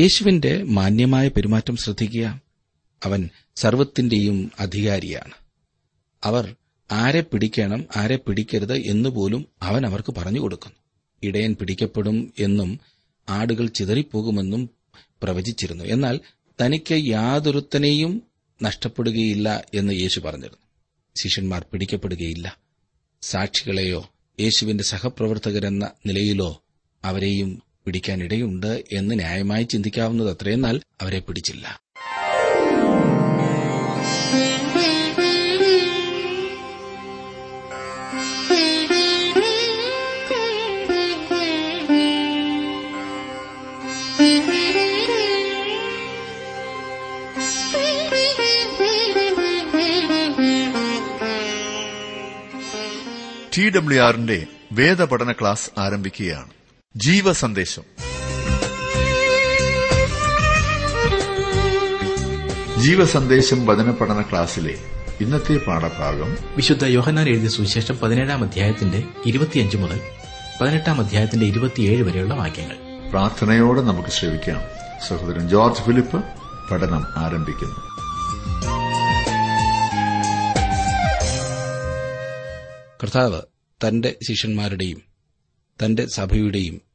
യേശുവിന്റെ 0.00 0.62
മാന്യമായ 0.62 1.28
പെരുമാറ്റം 1.28 1.76
ശ്രദ്ധിക്കുക. 1.76 2.40
അവൻ 3.04 3.30
സർവത്തിന്റെയും 3.56 4.52
അധികാരിയാണ്. 4.60 5.32
അവർ 6.24 6.54
ആരെ 6.92 7.20
പിടിക്കണം 7.20 7.84
ആരെ 7.96 8.16
പിടിക്കരുത് 8.16 8.74
എന്നുപോലും 8.74 9.46
അവൻ 9.62 9.86
അവർക്ക് 9.86 10.14
പറഞ്ഞു 10.14 10.40
കൊടുക്കുന്നു. 10.40 10.76
ഇടയൻ 11.22 11.54
പിടിക്കപ്പെടും 11.54 12.32
എന്നും 12.38 12.80
ആടുകൾ 13.28 13.66
ചിതറിപ്പോകുമെന്നും 13.66 14.70
പ്രവചിച്ചിരുന്നു. 15.22 15.84
എന്നാൽ 15.84 16.20
തനിക്ക് 16.62 16.94
യാതൊരുത്തനെയും 16.94 18.22
നഷ്ടപ്പെടുകയില്ല 18.62 19.64
എന്ന് 19.74 19.92
യേശു 19.92 20.20
പറഞ്ഞിരുന്നു. 20.20 20.66
ശിഷ്യന്മാർ 21.16 21.64
പിടിക്കപ്പെടുകയില്ല. 21.72 22.58
സാക്ഷികളെയോ 23.22 24.10
യേശുവിന്റെ 24.40 24.84
സഹപ്രവർത്തകരെന്ന 24.84 25.90
നിലയിലോ 26.06 26.62
അവരെയും 27.04 27.69
പിടിക്കാനിടയുണ്ട് 27.86 28.84
എന്ന് 28.92 29.18
ന്യായമായി 29.18 29.64
ചിന്തിക്കാവുന്നത് 29.64 30.30
അത്ര 30.30 30.48
എന്നാൽ 30.48 30.80
അവരെ 31.00 31.18
പിടിച്ചില്ല. 31.18 31.80
ടി 53.58 53.68
ഡബ്ല്യു 53.68 54.00
ആറിന്റെ 54.00 54.46
വേദപഠന 54.72 55.32
ക്ലാസ് 55.32 55.70
ആരംഭിക്കുകയാണ്. 55.78 56.59
ജീവസന്ദേശം. 56.96 57.82
ജീവസന്ദേശം 62.82 63.66
വചന 63.66 63.90
പഠന 63.90 64.22
ക്ലാസ്സിലെ 64.22 64.74
ഇന്നത്തെ 65.20 65.56
പാഠഭാഗം 65.56 66.36
വിശുദ്ധ 66.56 66.84
യോഹന്നാൻ 66.84 67.28
എഴുതിയ 67.28 67.48
സുവിശേഷം 67.48 67.98
പതിനേഴാം 67.98 68.44
അധ്യായത്തിന്റെ 68.44 69.04
ഇരുപത്തിയഞ്ച് 69.26 69.76
മുതൽ 69.76 70.00
പതിനെട്ടാം 70.60 71.00
അധ്യായത്തിന്റെ 71.00 71.46
ഇരുപത്തിയേഴ് 71.46 72.02
വരെയുള്ള 72.02 72.34
വാക്യങ്ങൾ. 72.34 72.76
പ്രാർത്ഥനയോടെ 73.10 73.80
നമുക്ക് 73.80 74.08
ശ്രമിക്കാം 74.08 74.60
സഹോദരൻ 75.08 75.48
ജോർജ് 75.48 75.82
ഫിലിപ്പ് 75.82 76.24
പഠനം 76.70 77.04
ആരംഭിക്കുന്നു. 77.16 77.90
കർത്താവ് 83.02 83.42
തന്റെ 83.88 84.16
ശിഷ്യന്മാരുടെയും 84.28 85.02
തന്റെ 85.84 86.06
സഭയുടെയും 86.06 86.89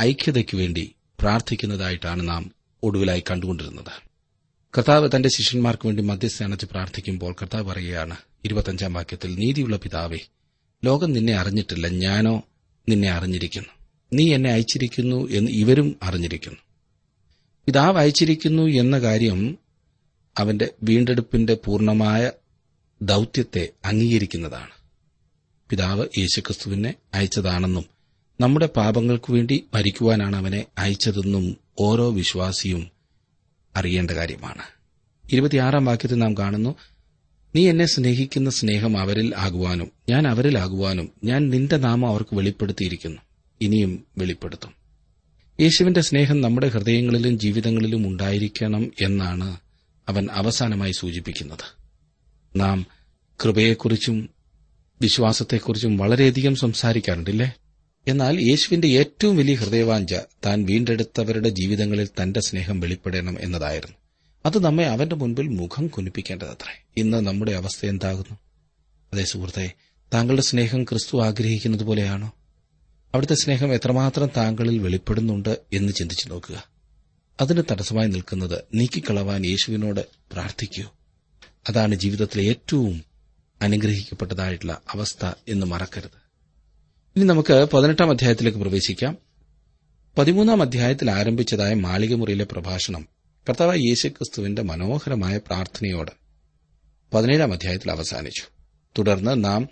ഐക്യതയ്ക്കു 0.00 0.56
വേണ്ടി 0.56 0.94
പ്രാർത്ഥിക്കുന്നതായിട്ടാണ് 1.20 2.28
നാം 2.28 2.52
ഒടുവിലായി 2.82 3.22
കണ്ടുകൊണ്ടിരുന്നത്. 3.30 4.08
കർത്താവ് 4.78 5.10
തന്റെ 5.16 5.28
ശിഷ്യന്മാർക്ക് 5.28 5.86
വേണ്ടി 5.86 6.02
മധ്യസ്ഥ 6.02 6.42
അണച്ച് 6.42 6.66
പ്രാർത്ഥിക്കുമ്പോൾ 6.66 7.32
കർത്താവ് 7.32 7.64
പറയുകയാണ് 7.64 8.16
ഇരുപത്തഞ്ചാം 8.44 8.94
വാക്യത്തിൽ 8.94 9.34
നീതിയുള്ള 9.34 9.76
പിതാവേ 9.76 10.18
ലോകം 10.84 11.12
നിന്നെ 11.12 11.32
അറിഞ്ഞിട്ടില്ല 11.32 11.88
ഞാനോ 11.88 12.42
നിന്നെ 12.88 13.10
അറിഞ്ഞിരിക്കുന്നു. 13.10 13.68
നീ 14.12 14.34
എന്നെ 14.34 14.50
അയച്ചിരിക്കുന്നു 14.50 15.30
എന്ന് 15.30 15.50
ഇവരും 15.50 15.96
അറിഞ്ഞിരിക്കുന്നു. 16.02 16.58
പിതാവ് 17.66 17.98
അയച്ചിരിക്കുന്നു 17.98 18.62
എന്ന 18.62 18.98
കാര്യം 18.98 19.58
അവന്റെ 20.38 20.68
വീണ്ടെടുപ്പിന്റെ 20.82 21.54
പൂർണമായ 21.54 22.32
ദൌത്യത്തെ 23.02 23.68
അംഗീകരിക്കുന്നതാണ്. 23.84 24.70
പിതാവ് 25.70 26.06
യേശുക്രിസ്തുവിനെ 26.18 26.94
അയച്ചതാണെന്നും 27.14 27.97
നമ്മുടെ 28.40 28.66
പാപങ്ങൾക്കു 28.66 29.32
വേണ്ടി 29.32 29.64
മരിക്കുവാനാണ് 29.74 30.36
അവനെ 30.36 30.64
അയച്ചതെന്നും 30.78 31.56
ഓരോ 31.80 32.10
വിശ്വാസിയും 32.10 32.90
അറിയേണ്ട 33.76 34.10
കാര്യമാണ്. 34.10 34.62
ഇരുപത്തിയാറാം 35.32 35.84
വാക്യത്തിൽ 35.84 36.18
നാം 36.18 36.36
കാണുന്നു 36.36 36.74
നീ 37.54 37.68
എന്നെ 37.68 37.86
സ്നേഹിക്കുന്ന 37.86 38.50
സ്നേഹം 38.50 38.98
അവരിൽ 38.98 39.34
ആകുവാനും 39.36 39.90
ഞാൻ 40.08 40.28
അവരിലാകുവാനും 40.28 41.08
ഞാൻ 41.24 41.50
നിന്റെ 41.50 41.76
നാമം 41.76 42.08
അവർക്ക് 42.08 42.36
വെളിപ്പെടുത്തിയിരിക്കുന്നു. 42.36 43.22
ഇനിയും 43.60 44.04
വെളിപ്പെടുത്തും. 44.18 44.74
യേശുവിന്റെ 45.60 46.00
സ്നേഹം 46.00 46.40
നമ്മുടെ 46.40 46.68
ഹൃദയങ്ങളിലും 46.68 47.38
ജീവിതങ്ങളിലും 47.38 48.08
ഉണ്ടായിരിക്കണം 48.08 48.92
എന്നാണ് 49.02 49.56
അവൻ 50.08 50.28
അവസാനമായി 50.32 50.92
സൂചിപ്പിക്കുന്നത്. 50.92 51.76
നാം 52.56 52.86
കൃപയെക്കുറിച്ചും 53.44 54.30
വിശ്വാസത്തെക്കുറിച്ചും 55.02 55.96
വളരെയധികം 55.96 56.56
സംസാരിക്കാറുണ്ടല്ലേ 56.56 57.52
എന്നാൽ 58.08 58.40
യേശുവിന്റെ 58.40 58.88
ഏറ്റവും 58.88 59.36
വലിയ 59.36 59.54
ഹൃദയവാഞ്ച 59.54 60.14
താൻ 60.46 60.64
വീണ്ടെടുത്തവരുടെ 60.64 61.48
ജീവിതങ്ങളിൽ 61.48 62.08
തന്റെ 62.22 62.40
സ്നേഹം 62.40 62.80
വെളിപ്പെടണം 62.80 63.40
എന്നതായിരുന്നു. 63.40 63.96
അത് 64.46 64.64
നമ്മെ 64.64 64.86
അവന്റെ 64.86 65.16
മുൻപിൽ 65.16 65.48
മുഖം 65.48 65.88
കുനിപ്പിക്കേണ്ടതത്രേ. 65.88 66.84
ഇന്ന് 66.96 67.26
നമ്മുടെ 67.26 67.52
അവസ്ഥ 67.52 67.86
എന്താകുന്നു? 67.86 68.38
അതേ 69.12 69.24
സുഹൃത്തെ 69.24 69.72
താങ്കളുടെ 70.14 70.42
സ്നേഹം 70.42 70.84
ക്രിസ്തു 70.84 71.22
ആഗ്രഹിക്കുന്നത് 71.22 71.82
പോലെയാണോ? 71.82 72.34
അവിടുത്തെ 73.14 73.34
സ്നേഹം 73.34 73.74
എത്രമാത്രം 73.74 74.30
താങ്കളിൽ 74.36 74.78
വെളിപ്പെടുന്നുണ്ട് 74.78 75.58
എന്ന് 75.72 75.92
ചിന്തിച്ചു 75.92 76.28
നോക്കുക. 76.28 76.68
അതിന് 77.40 77.62
തടസ്സമായി 77.70 78.08
നിൽക്കുന്നത് 78.08 78.64
നീക്കിക്കളവാൻ 78.74 79.46
യേശുവിനോട് 79.46 80.06
പ്രാർത്ഥിക്കൂ. 80.32 80.84
അതാണ് 81.68 81.94
ജീവിതത്തിലെ 81.94 82.44
ഏറ്റവും 82.44 83.04
അനുഗ്രഹിക്കപ്പെട്ടതായിട്ടുള്ള 83.62 84.80
അവസ്ഥ 84.90 85.30
എന്ന് 85.48 85.66
മറക്കരുത്. 85.66 86.27
ഇനി 87.16 87.24
നമുക്ക് 87.24 87.66
പതിനെട്ടാം 87.72 88.10
അധ്യായത്തിലേക്ക് 88.10 88.58
പ്രവേശിക്കാം. 88.58 89.18
പതിമൂന്നാം 90.18 90.62
അധ്യായത്തിൽ 90.62 91.10
ആരംഭിച്ചതായ 91.10 91.74
മാളികമുറിയിലെ 91.74 92.44
പ്രഭാഷണം 92.44 93.08
കർത്താവ് 93.48 93.78
യേശുക്രിസ്തുവിന്റെ 93.78 94.62
മനോഹരമായ 94.62 95.36
പ്രാർത്ഥനയോട് 95.36 96.10
പതിനേഴാം 97.14 97.52
അധ്യായത്തിൽ 97.52 97.90
അവസാനിച്ചു. 97.90 98.42
തുടർന്ന് 98.98 99.44
നാം 99.44 99.68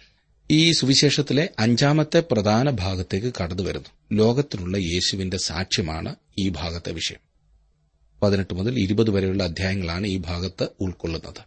ഈ 0.50 0.72
സുവിശേഷത്തിലെ 0.72 1.48
അഞ്ചാമത്തെ 1.58 2.22
പ്രധാന 2.30 2.70
ഭാഗത്തേക്ക് 2.70 3.32
കടന്നുവരുന്നു. 3.42 3.88
ലോകത്തിലുള്ള 4.12 4.76
യേശുവിന്റെ 4.76 5.36
സാക്ഷ്യമാണ് 5.36 6.16
ഈ 6.38 6.48
ഭാഗത്തെ 6.48 6.92
വിഷയം. 6.92 7.18
പതിനെട്ട് 8.22 8.54
മുതൽ 8.54 8.78
ഇരുപത് 8.78 9.10
വരെയുള്ള 9.10 9.44
അധ്യായങ്ങളാണ് 9.44 10.06
ഈ 10.06 10.16
ഭാഗത്ത് 10.16 10.68
ഉൾക്കൊള്ളുന്നത്. 10.80 11.41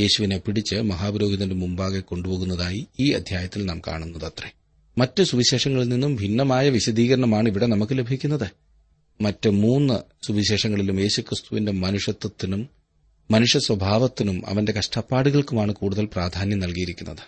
യേശുവിനെ 0.00 0.38
പിടിച്ച് 0.38 0.76
മഹാപുരോഹിതന്റെ 0.76 1.54
മുമ്പാകെ 1.54 2.00
കൊണ്ടുപോകുന്നതായി 2.00 2.86
ഈ 3.00 3.12
അധ്യായത്തിൽ 3.12 3.64
നാം 3.64 3.80
കാണുന്നത് 3.88 4.24
അത്രേ 4.24 4.50
മറ്റ് 4.98 5.22
സുവിശേഷങ്ങളിൽ 5.22 5.88
നിന്നും 5.88 6.16
ഭിന്നമായ 6.16 6.68
വിശദീകരണമാണ് 6.68 7.48
ഇവിടെ 7.48 7.66
നമുക്ക് 7.66 7.98
ലഭിക്കുന്നത്. 7.98 8.50
മറ്റ് 9.20 9.48
മൂന്ന് 9.48 10.26
സുവിശേഷങ്ങളിലും 10.26 11.00
യേശുക്രിസ്തുവിന്റെ 11.00 11.72
മനുഷ്യത്വത്തിനും 11.72 12.68
മനുഷ്യ 13.30 13.58
സ്വഭാവത്തിനും 13.58 14.46
അവന്റെ 14.46 14.72
കഷ്ടപ്പാടുകൾക്കുമാണ് 14.72 15.72
കൂടുതൽ 15.72 16.04
പ്രാധാന്യം 16.04 16.58
നൽകിയിരിക്കുന്നത്. 16.58 17.18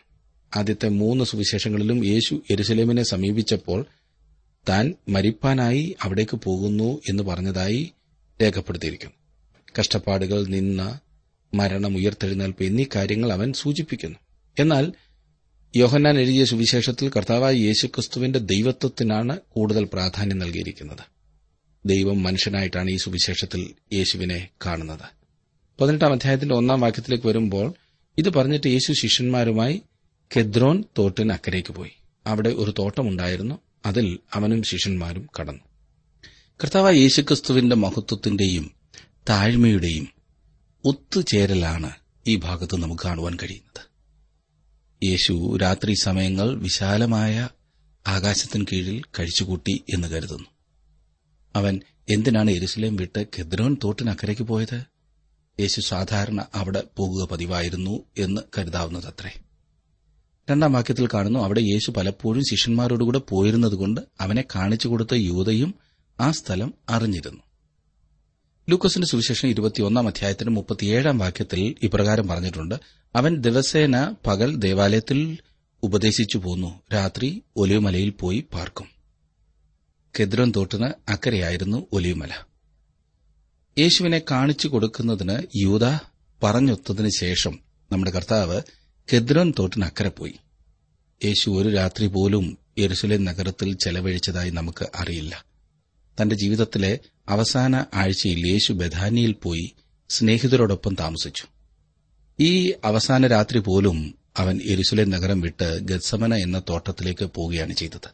ആദ്യത്തെ 0.56 0.88
മൂന്ന് 0.88 1.24
സുവിശേഷങ്ങളിലും 1.24 2.06
യേശു 2.06 2.42
എരുസലേമിനെ 2.50 3.02
സമീപിച്ചപ്പോൾ 3.02 3.86
താൻ 4.68 4.94
മരിപ്പാനായി 5.08 5.96
അവിടേക്ക് 6.02 6.36
പോകുന്നു 6.36 7.00
എന്ന് 7.08 7.22
പറഞ്ഞതായി 7.22 7.92
രേഖപ്പെടുത്തിയിരിക്കുന്നു. 8.42 9.14
കഷ്ടപ്പാടുകൾ 9.80 10.46
നിന്ന 10.46 11.00
മരണം 11.54 11.96
ഉയർത്തെഴുന്നേൽപ്പ് 11.96 12.64
എന്നീ 12.64 12.84
കാര്യങ്ങൾ 12.96 13.32
അവൻ 13.32 13.52
സൂചിപ്പിക്കുന്നു. 13.52 14.18
എന്നാൽ 14.58 14.92
യോഹന്നാൻ 15.76 16.18
എഴുതിയ 16.18 16.44
സുവിശേഷത്തിൽ 16.44 17.08
കർത്താവായ 17.08 17.54
യേശുക്രിസ്തുവിന്റെ 17.54 18.38
ദൈവത്വത്തിനാണ് 18.38 19.38
കൂടുതൽ 19.48 19.84
പ്രാധാന്യം 19.92 20.38
നൽകിയിരിക്കുന്നത്. 20.38 20.98
ദൈവം 21.86 22.22
മനുഷ്യനായിട്ടാണ് 22.22 22.90
ഈ 22.90 22.96
സുവിശേഷത്തിൽ 22.96 23.74
യേശുവിനെ 23.92 24.48
കാണുന്നത്. 24.66 25.04
പതിനെട്ടാം 25.80 26.12
അധ്യായത്തിന്റെ 26.12 26.54
ഒന്നാം 26.54 26.80
വാക്യത്തിലേക്ക് 26.80 27.26
വരുമ്പോൾ 27.26 27.74
ഇത് 28.18 28.28
പറഞ്ഞിട്ട് 28.28 28.66
യേശു 28.66 28.92
ശിഷ്യന്മാരുമായി 28.92 29.82
കെദ്രോൻ 30.36 30.84
തോട്ടിന് 30.98 31.32
അക്കരയ്ക്ക് 31.32 31.72
പോയി. 31.72 31.90
അവിടെ 32.26 32.48
ഒരു 32.48 32.74
തോട്ടമുണ്ടായിരുന്നു 32.78 33.58
അതിൽ 33.86 34.18
അവനും 34.34 34.62
ശിഷ്യന്മാരും 34.62 35.28
കടന്നു. 35.40 35.60
കർത്താവായ 36.64 36.94
യേശുക്രിസ്തുവിന്റെ 36.94 37.76
മഹത്വത്തിന്റെയും 37.76 38.70
താഴ്മയുടെയും 39.28 40.08
ഒത്തുചേരലാണ് 40.84 41.90
ഈ 42.26 42.36
ഭാഗത്ത് 42.36 42.76
നമുക്ക് 42.76 43.02
കാണുവാൻ 43.04 43.36
കഴിയുന്നത്. 43.42 43.91
യേശു 45.04 45.56
രാത്രി 45.56 45.94
സമയങ്ങൾ 45.94 46.58
വിശാലമായ 46.58 47.48
ആകാശത്തിന് 48.06 48.66
കീഴിൽ 48.72 49.02
കഴിച്ചുകൂട്ടി 49.18 49.84
എന്ന് 49.94 50.08
കരുതുന്നു. 50.08 50.48
അവൻ 51.56 51.80
എന്തിനാണ് 52.12 52.50
എരുസലേം 52.50 52.96
വിട്ട് 52.96 53.26
കെദ്രോൻ 53.38 53.76
തോട്ടിനക്കരയ്ക്ക് 53.84 54.42
പോയത്? 54.42 54.82
യേശു 55.60 55.80
സാധാരണ 55.80 56.46
അവിടെ 56.54 56.82
പോകുക 56.96 57.28
പതിവായിരുന്നു 57.28 58.02
എന്ന് 58.18 58.40
കരുതാവുന്നതത്രേ. 58.58 59.40
രണ്ടാം 60.50 60.72
വാക്യത്തിൽ 60.72 61.06
കാണുന്നു 61.06 61.38
അവിടെ 61.38 61.60
യേശു 61.60 61.90
പലപ്പോഴും 61.90 62.42
ശിഷ്യന്മാരോടുകൂടെ 62.42 63.18
പോയിരുന്നതുകൊണ്ട് 63.18 64.00
അവനെ 64.20 64.44
കാണിച്ചു 64.56 64.88
കൊടുത്ത 64.88 65.14
യൂതയും 65.14 65.74
ആ 66.20 66.30
സ്ഥലം 66.30 66.74
അറിഞ്ഞിരുന്നു. 66.88 67.42
ലൂക്കോസിന്റെ 68.70 69.08
സുവിശേഷം 69.08 69.48
ഇരുപത്തിയൊന്നാം 69.48 70.08
അധ്യായത്തിന് 70.08 70.50
മുപ്പത്തിയേഴാം 70.50 71.18
വാക്യത്തിൽ 71.18 71.74
ഇപ്രകാരം 71.82 72.28
പറഞ്ഞിട്ടുണ്ട്. 72.28 72.74
അവൻ 73.16 73.36
ദിവസേന 73.36 74.14
പകൽ 74.26 74.56
ദേവാലയത്തിൽ 74.56 75.38
ഉപദേശിച്ചു 75.82 76.38
പോന്നു. 76.38 76.80
രാത്രി 76.94 77.42
ഒലിവുമലയിൽ 77.56 78.10
പോയി 78.10 78.44
പാർക്കും. 78.52 78.86
കെദ്രോൻ 80.20 80.52
തോട്ടിന് 80.56 80.92
അക്കരയായിരുന്നു 81.08 81.86
ഒലിവുമല. 81.92 82.30
യേശുവിനെ 83.78 84.22
കാണിച്ചു 84.30 84.68
കൊടുക്കുന്നതിന് 84.68 85.42
യൂത 85.56 85.98
പറഞ്ഞൊത്തതിനു 86.42 87.08
ശേഷം 87.08 87.58
നമ്മുടെ 87.92 88.10
കർത്താവ് 88.10 88.62
കെദ്രോൻ 89.12 89.52
തോട്ടിന് 89.58 89.84
അക്കരെ 89.84 90.08
പോയി. 90.08 90.34
യേശു 91.24 91.50
ഒരു 91.50 91.68
രാത്രി 91.68 92.06
പോലും 92.06 92.58
യെരുസലേം 92.78 93.24
നഗരത്തിൽ 93.24 93.76
ചെലവഴിച്ചതായി 93.84 94.50
നമുക്ക് 94.50 94.86
അറിയില്ല. 94.94 95.44
തന്റെ 96.22 96.36
ജീവിതത്തിലെ 96.36 97.00
അവസാന 97.28 97.84
ആഴ്ചയിൽ 97.94 98.46
യേശു 98.46 98.72
ബഥാനിയിൽ 98.72 99.32
പോയി 99.32 99.72
സ്നേഹിതരോടൊപ്പം 100.08 100.96
താമസിച്ചു. 101.00 101.44
ഈ 102.40 102.72
അവസാന 102.84 103.26
രാത്രി 103.26 103.58
പോലും 103.58 104.14
അവൻ 104.36 104.60
എരുസലേം 104.64 105.10
നഗരം 105.10 105.40
വിട്ട് 105.40 105.78
ഗത്സമന 105.78 106.34
എന്ന 106.34 106.62
തോട്ടത്തിലേക്ക് 106.68 107.24
പോവുകയാണ് 107.24 107.72
ചെയ്തത്. 107.72 108.10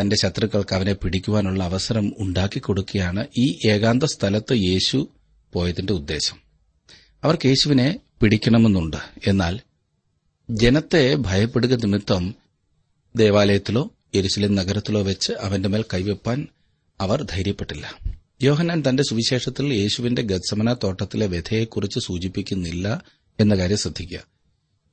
തന്റെ 0.00 0.16
ശത്രുക്കൾക്ക് 0.16 0.74
അവനെ 0.74 0.92
പിടിക്കുവാനുള്ള 0.92 1.64
അവസരം 1.64 2.12
ഉണ്ടാക്കിക്കൊടുക്കുകയാണ് 2.18 3.26
ഈ 3.38 3.58
ഏകാന്ത 3.66 4.02
സ്ഥലത്ത് 4.02 4.52
യേശു 4.52 5.08
പോയതിന്റെ 5.52 5.92
ഉദ്ദേശം. 5.92 6.36
അവർക്ക് 7.24 7.46
യേശുവിനെ 7.46 8.00
പിടിക്കണമെന്നുണ്ട്. 8.20 8.96
എന്നാൽ 9.26 9.60
ജനത്തെ 10.50 11.14
ഭയപ്പെടുക 11.14 11.74
നിമിത്തം 11.74 12.34
ദേവാലയത്തിലോ 13.16 13.90
എരുസലേം 14.14 14.54
നഗരത്തിലോ 14.54 15.02
വെച്ച് 15.02 15.32
അവന്റെ 15.32 15.68
മേൽ 15.68 15.84
കൈവെപ്പാൻ 15.94 16.48
അവർ 17.00 17.22
ധൈര്യപ്പെട്ടില്ല. 17.22 17.98
യോഹനാൻ 18.42 18.82
തന്റെ 18.88 19.02
സുവിശേഷത്തിൽ 19.02 19.74
യേശുവിന്റെ 19.74 20.22
ഗത്സമന 20.22 20.72
തോട്ടത്തിലെ 20.72 21.26
വ്യഥയെക്കുറിച്ച് 21.26 21.98
സൂചിപ്പിക്കുന്നില്ല 21.98 23.02
എന്ന 23.40 23.56
കാര്യം 23.56 23.76
ശ്രദ്ധിക്കുക. 23.76 24.18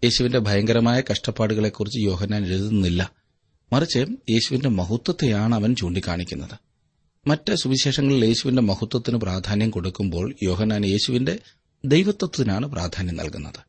യേശുവിന്റെ 0.03 0.39
ഭയങ്കരമായ 0.39 1.03
കഷ്ടപ്പാടുകളെക്കുറിച്ച് 1.11 1.99
യോഹനാൻ 1.99 2.45
എഴുതുന്നില്ല. 2.45 3.11
മറിച്ച് 3.73 4.05
യേശുവിന്റെ 4.29 4.69
മഹത്വത്തെയാണ് 4.69 5.55
അവൻ 5.55 5.75
ചൂണ്ടിക്കാണിക്കുന്നത്. 5.75 6.59
മറ്റ് 7.27 7.55
സുവിശേഷങ്ങളിൽ 7.55 8.25
യേശുവിന്റെ 8.25 8.61
മഹത്വത്തിന് 8.61 9.17
പ്രാധാന്യം 9.17 9.69
കൊടുക്കുമ്പോൾ 9.69 10.35
യോഹനാൻ 10.43 10.85
യേശുവിന്റെ 10.85 11.39
ദൈവത്വത്തിനാണ് 11.85 12.65
പ്രാധാന്യം 12.65 13.15
നൽകുന്നത്. 13.15 13.59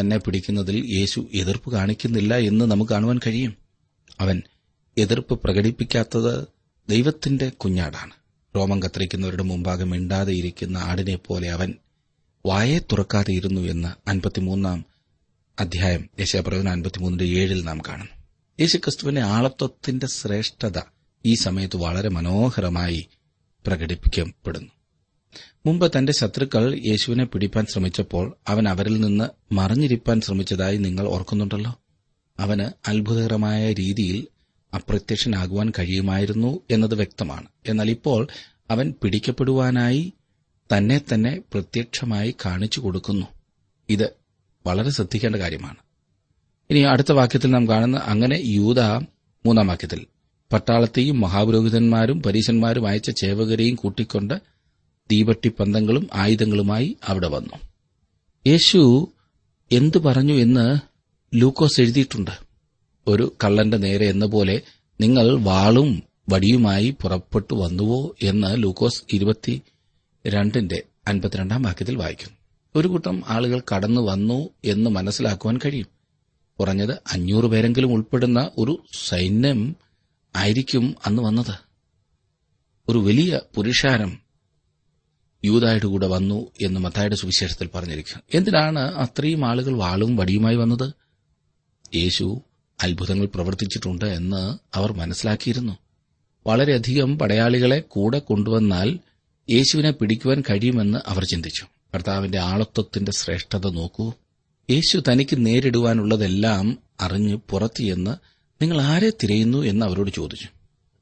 തന്നെ 0.00 0.18
പിടിക്കുന്നതിൽ 0.18 0.94
യേശു 0.94 1.28
എതിർപ്പ് 1.34 1.72
കാണിക്കുന്നില്ല 1.72 2.36
എന്ന് 2.36 2.64
നമുക്ക് 2.64 2.90
കാണുവാൻ 2.90 3.20
കഴിയും. 3.26 3.56
അവൻ 4.20 4.42
എതിർപ്പ് 4.98 5.40
പ്രകടിപ്പിക്കാത്തത് 5.44 6.46
ദൈവത്തിന്റെ 6.92 7.48
കുഞ്ഞാടാണ്. 7.48 8.12
രോമം 8.56 8.82
കത്തിരിക്കുന്നവരുടെ 8.82 9.42
മുമ്പാകെ 9.42 9.84
മിണ്ടാതെ 9.84 10.32
ഇരിക്കുന്ന 10.32 10.78
ആടിനെ 10.78 11.16
പോലെ 11.16 11.50
അവൻ 11.50 11.74
വായെ 12.46 12.78
തുറക്കാതെ 12.78 13.32
ഇരുന്നു 13.32 13.60
എന്ന് 13.60 14.10
അൻപത്തിമൂന്നാം 14.10 14.84
അധ്യായം 15.60 16.10
യശാപ്രവന 16.20 16.68
അൻപത്തിമൂന്നിന്റെ 16.68 17.24
ഏഴിൽ 17.24 17.64
നാം 17.64 17.80
കാണുന്നു. 17.88 18.22
യേശുക്രിസ്തുവിന്റെ 18.60 19.20
ആളത്വത്തിന്റെ 19.20 20.06
ശ്രേഷ്ഠത 20.06 20.80
ഈ 21.26 21.34
സമയത്ത് 21.34 21.76
വളരെ 21.76 22.08
മനോഹരമായി 22.08 23.06
പ്രകടിപ്പിക്കപ്പെടുന്നു. 23.66 24.70
മുമ്പ് 25.66 25.92
തന്റെ 25.98 26.12
ശത്രുക്കൾ 26.12 26.78
യേശുവിനെ 26.86 27.24
പിടിപ്പാൻ 27.24 27.66
ശ്രമിച്ചപ്പോൾ 27.66 28.36
അവൻ 28.48 28.68
അവരിൽ 28.68 29.00
നിന്ന് 29.00 29.54
മറിഞ്ഞിരിപ്പാൻ 29.54 30.20
ശ്രമിച്ചതായി 30.20 30.76
നിങ്ങൾ 30.76 31.08
ഓർക്കുന്നുണ്ടല്ലോ? 31.08 31.80
അവന് 32.38 32.90
അത്ഭുതകരമായ 32.90 33.72
രീതിയിൽ 33.72 34.26
അപ്രത്യക്ഷനാകുവാൻ 34.74 35.72
കഴിയുമായിരുന്നു 35.78 36.60
എന്നത് 36.70 36.94
വ്യക്തമാണ്. 36.94 37.46
എന്നാൽ 37.68 37.90
ഇപ്പോൾ 37.90 38.28
അവൻ 38.70 38.94
പിടിക്കപ്പെടുവാനായി 39.02 40.12
തന്നെ 40.76 41.00
തന്നെ 41.14 41.42
പ്രത്യക്ഷമായി 41.52 42.34
കാണിച്ചു 42.46 42.80
കൊടുക്കുന്നു. 42.80 43.26
ഇത് 43.88 44.10
വളരെ 44.66 44.90
ശ്രദ്ധിക്കേണ്ട 44.90 45.36
കാര്യമാണ്. 45.36 45.76
ഇനി 46.70 46.80
അടുത്ത 46.80 47.12
വാക്യത്തിൽ 47.12 47.50
നാം 47.50 47.68
കാണുന്ന 47.68 47.96
അങ്ങനെ 47.96 48.42
യൂത 48.44 48.80
മൂന്നാം 49.46 49.66
വാക്യത്തിൽ 49.66 50.06
പട്ടാളത്തെയും 50.52 51.20
മഹാപുരോഹിതന്മാരും 51.20 52.22
പരീശന്മാരും 52.22 52.86
അയച്ച 52.86 53.10
ചേവകരെയും 53.10 53.74
കൂട്ടിക്കൊണ്ട് 53.74 54.34
തീപട്ടിപ്പന്തങ്ങളും 55.12 56.08
ആയുധങ്ങളുമായി 56.14 56.96
അവിടെ 57.08 57.28
വന്നു. 57.28 57.68
യേശു 58.46 59.12
എന്തു 59.72 59.98
പറഞ്ഞു 59.98 60.34
എന്ന് 60.34 60.80
ലൂക്കോസ് 61.34 61.80
എഴുതിയിട്ടുണ്ട്. 61.80 62.51
ഒരു 63.06 63.36
കള്ളന്റെ 63.44 63.76
നേരെ 63.76 64.08
എന്ന 64.08 64.26
പോലെ 64.26 64.62
നിങ്ങൾ 65.00 65.38
വാളും 65.38 66.02
വടിയുമായി 66.28 66.90
പുറപ്പെട്ടു 67.02 67.54
വന്നുവോ 67.54 68.16
എന്ന് 68.22 68.62
ലൂക്കോസ് 68.62 69.02
ഇരുപത്തി 69.12 69.62
രണ്ടിന്റെ 70.26 70.82
അൻപത്തിരണ്ടാം 71.08 71.62
വാക്യത്തിൽ 71.62 71.96
വായിക്കുന്നു. 71.96 72.36
ഒരു 72.76 72.88
കൂട്ടം 72.88 73.22
ആളുകൾ 73.26 73.62
കടന്നു 73.74 74.00
വന്നു 74.00 74.48
എന്ന് 74.64 74.90
മനസ്സിലാക്കുവാൻ 74.90 75.58
കഴിയും. 75.58 75.86
കുറഞ്ഞത് 76.60 76.92
അഞ്ഞൂറ് 76.92 77.44
പേരെങ്കിലും 77.44 77.92
ഉൾപ്പെടുന്ന 77.92 78.50
ഒരു 78.58 78.82
സൈന്യം 78.98 79.76
ആയിരിക്കും 80.36 80.94
അന്ന് 81.06 81.22
വന്നത്. 81.22 81.58
ഒരു 82.88 82.98
വലിയ 82.98 83.40
പുരുഷാരം 83.54 84.18
യൂതായുടെ 85.44 85.86
കൂടെ 85.86 86.06
വന്നു 86.06 86.46
എന്ന് 86.62 86.80
മത്തായുടെ 86.80 87.16
സുവിശേഷത്തിൽ 87.16 87.68
പറഞ്ഞിരിക്കുന്നു. 87.74 88.22
എന്തിനാണ് 88.34 88.78
അത്രയും 88.78 89.48
ആളുകൾ 89.48 89.76
വാളും 89.76 90.16
വടിയുമായി 90.16 90.56
വന്നത്? 90.56 90.92
യേശു 91.94 92.40
അത്ഭുതങ്ങൾ 92.82 93.26
പ്രവർത്തിച്ചിട്ടുണ്ട് 93.26 94.04
എന്ന് 94.04 94.58
അവർ 94.76 94.92
മനസ്സിലാക്കിയിരുന്നു. 94.92 95.76
വളരെയധികം 96.46 97.18
പടയാളികളെ 97.18 97.80
കൂടെ 97.80 98.18
കൊണ്ടുവന്നാൽ 98.18 98.98
യേശുവിനെ 99.50 99.90
പിടിക്കുവാൻ 99.90 100.40
കഴിയുമെന്ന് 100.40 100.98
അവർ 101.06 101.24
ചിന്തിച്ചു. 101.24 101.66
കർത്താവിന്റെ 101.94 102.38
ആളത്വത്തിന്റെ 102.38 103.12
ശ്രേഷ്ഠത 103.12 103.70
നോക്കൂ. 103.70 104.12
യേശു 104.70 105.02
തനിക്ക് 105.12 105.46
നേരിടുവാനുള്ളതെല്ലാം 105.46 106.78
അറിഞ്ഞു 107.00 107.40
പുറത്തിയെന്ന് 107.50 108.10
നിങ്ങൾ 108.62 108.80
ആരെ 108.80 109.10
തിരയുന്നു 109.10 109.58
എന്ന് 109.58 109.86
അവരോട് 109.86 110.10
ചോദിച്ചു. 110.10 110.48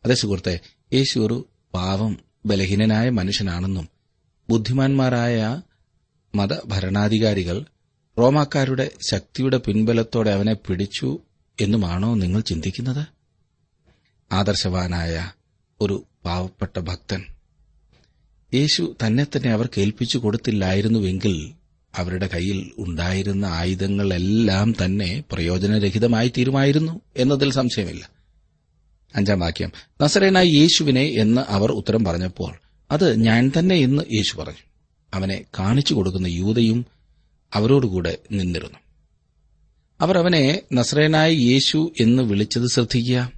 അതേ 0.04 0.14
സുഹൃത്തെ 0.14 0.60
യേശു 0.92 1.18
ഒരു 1.18 1.48
പാവം 1.74 2.18
ബലഹീനനായ 2.46 3.10
മനുഷ്യനാണെന്നും 3.10 3.88
ബുദ്ധിമാന്മാരായ 4.50 5.62
മതഭരണാധികാരികൾ 6.34 7.64
റോമാക്കാരുടെ 8.18 8.90
ശക്തിയുടെ 9.10 9.56
പിൻബലത്തോടെ 9.56 10.30
അവനെ 10.30 10.54
പിടിച്ചു 10.54 11.18
എന്നുമാണോ 11.60 12.14
നിങ്ങൾ 12.14 12.40
ചിന്തിക്കുന്നത്? 12.40 13.06
ആദർശവാനായ 14.32 15.30
ഒരു 15.80 16.04
പാവപ്പെട്ട 16.24 16.78
ഭക്തൻ 16.78 17.24
യേശു 18.54 18.96
തന്നെ 19.06 19.24
തന്നെ 19.24 19.50
അവർക്ക് 19.50 19.80
ഏൽപ്പിച്ചു 19.80 20.18
കൊടുത്തില്ലായിരുന്നുവെങ്കിൽ 20.18 21.52
അവരുടെ 21.94 22.26
കയ്യിൽ 22.26 22.72
ഉണ്ടായിരുന്ന 22.78 23.46
ആയുധങ്ങളെല്ലാം 23.46 24.74
തന്നെ 24.84 25.24
പ്രയോജനരഹിതമായി 25.32 26.28
തീരുമായിരുന്നു 26.28 27.00
എന്നതിൽ 27.16 27.52
സംശയമില്ല. 27.52 28.10
അഞ്ചാം 29.16 29.40
വാക്യം 29.40 29.72
നസറേനായ 30.02 30.44
യേശുവിനെ 30.44 31.02
എന്ന് 31.02 31.40
അവർ 31.48 31.72
ഉത്തരം 31.72 32.04
പറഞ്ഞപ്പോൾ 32.04 32.54
അത് 32.90 33.20
ഞാൻ 33.20 33.52
തന്നെ 33.58 33.74
എന്ന് 33.74 34.02
യേശു 34.12 34.36
പറഞ്ഞു. 34.36 34.64
അവനെ 35.14 35.44
കാണിച്ചു 35.58 35.94
കൊടുക്കുന്ന 35.94 36.26
യൂതയും 36.26 36.86
അവരോടുകൂടെ 37.54 38.18
നിന്നിരുന്നു. 38.32 38.78
അവർ 40.00 40.18
അവനെ 40.18 40.62
നസ്രേനായ 40.72 41.32
യേശു 41.32 41.92
എന്ന് 42.00 42.22
വിളിച്ചത് 42.22 42.66
ശ്രദ്ധിക്കുക. 42.66 43.32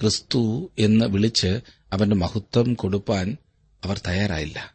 ക്രിസ്തു 0.00 0.70
എന്ന് 0.78 1.06
വിളിച്ച് 1.06 1.60
അവന്റെ 1.92 2.16
മഹത്വം 2.16 2.74
കൊടുപ്പാൻ 2.74 3.36
അവർ 3.84 4.00
തയ്യാറായില്ല. 4.08 4.74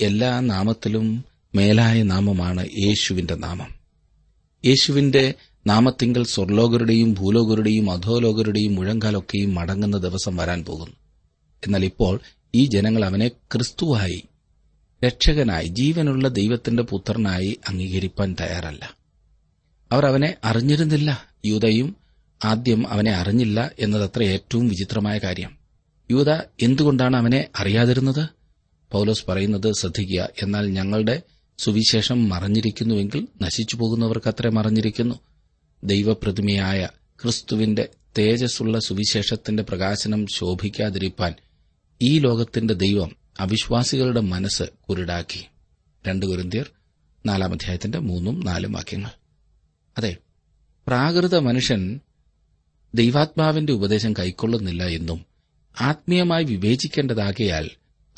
എല്ലാ 0.00 0.40
നാമത്തിലും 0.40 1.24
മേലായ 1.54 2.02
നാമമാണ് 2.02 2.68
യേശുവിന്റെ 2.78 3.34
നാമം. 3.34 3.74
യേശുവിന്റെ 4.64 5.34
നാമത്തിങ്കൽ 5.66 6.24
സ്വർലോകരുടെയും 6.24 7.14
ഭൂലോകരുടെയും 7.14 7.90
അധോലോകരുടെയും 7.90 8.74
മുഴങ്കാലൊക്കെയും 8.74 9.54
മടങ്ങുന്ന 9.54 9.96
ദിവസം 9.96 10.36
വരാൻ 10.36 10.64
പോകുന്നു. 10.64 10.96
എന്നാൽ 11.66 11.84
ഇപ്പോൾ 11.84 12.20
ഈ 12.54 12.66
ജനങ്ങൾ 12.66 13.04
അവനെ 13.04 13.28
ക്രിസ്തുവായി 13.28 14.22
രക്ഷകനായി 15.04 15.66
ജീവനുള്ള 15.66 16.28
ദൈവത്തിന്റെ 16.28 16.82
പുത്രനായി 16.82 17.56
അംഗീകരിപ്പാൻ 17.68 18.36
തയ്യാറല്ല. 18.40 19.03
അവർ 19.92 20.06
അവനെ 20.06 20.34
അറിഞ്ഞിരുന്നില്ല. 20.44 21.28
യൂതയും 21.44 21.96
ആദ്യം 22.44 22.88
അവനെ 22.88 23.12
അറിഞ്ഞില്ല 23.12 23.70
എന്നതത്ര 23.78 24.22
ഏറ്റവും 24.22 24.68
വിചിത്രമായ 24.68 25.18
കാര്യം. 25.18 25.56
യൂത 26.10 26.30
എന്തുകൊണ്ടാണ് 26.62 27.16
അവനെ 27.16 27.48
അറിയാതിരുന്നത്? 27.56 28.28
പൌലോസ് 28.92 29.26
പറയുന്നത് 29.26 29.72
ശ്രദ്ധിക്കുക 29.72 30.28
എന്നാൽ 30.42 30.66
ഞങ്ങളുടെ 30.66 31.22
സുവിശേഷം 31.58 32.28
മറഞ്ഞിരിക്കുന്നുവെങ്കിൽ 32.28 33.28
നശിച്ചു 33.42 33.76
പോകുന്നവർക്ക് 33.76 34.28
അത്ര 34.28 34.48
മറഞ്ഞിരിക്കുന്നു. 34.48 35.14
ദൈവപ്രതിമയായ 35.84 36.88
ക്രിസ്തുവിന്റെ 37.22 37.88
തേജസ്സുള്ള 38.18 38.78
സുവിശേഷത്തിന്റെ 38.78 39.62
പ്രകാശനം 39.62 40.26
ശോഭിക്കാതിരിപ്പാൻ 40.26 41.34
ഈ 42.02 42.18
ലോകത്തിന്റെ 42.18 42.74
ദൈവം 42.74 43.16
അവിശ്വാസികളുടെ 43.40 44.20
മനസ്സ് 44.20 44.62
കുരുടാക്കി. 44.88 45.46
രണ്ട് 46.08 46.26
കുരുന്തിയർ 46.26 46.70
നാലാം 47.26 47.52
അധ്യായത്തിന്റെ 47.52 47.98
മൂന്നും 47.98 48.46
നാലും 48.46 48.72
വാക്യങ്ങൾ. 48.72 49.23
അതെ 49.98 50.16
പ്രാകൃത 50.86 51.36
മനുഷ്യൻ 51.36 52.00
ദൈവാത്മാവിന്റെ 52.94 53.72
ഉപദേശം 53.72 54.12
കൈക്കൊള്ളുന്നില്ല 54.12 54.86
എന്നും 54.86 55.26
ആത്മീയമായി 55.80 56.44
വിവേചിക്കേണ്ടതാകയാൽ 56.44 57.70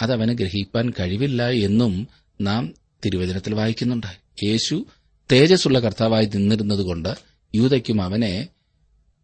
അതവന് 0.02 0.32
ഗ്രഹിപ്പാൻ 0.32 0.90
കഴിവില്ല 0.90 1.48
എന്നും 1.48 2.08
നാം 2.40 2.74
തിരുവചനത്തിൽ 3.04 3.54
വായിക്കുന്നുണ്ട്. 3.54 4.06
യേശു 4.44 4.86
തേജസ്സുള്ള 5.32 5.80
കർത്താവായി 5.80 6.26
നിന്നിരുന്നതുകൊണ്ട് 6.26 7.14
യൂതയ്ക്കും 7.54 8.02
അവനെ 8.02 8.48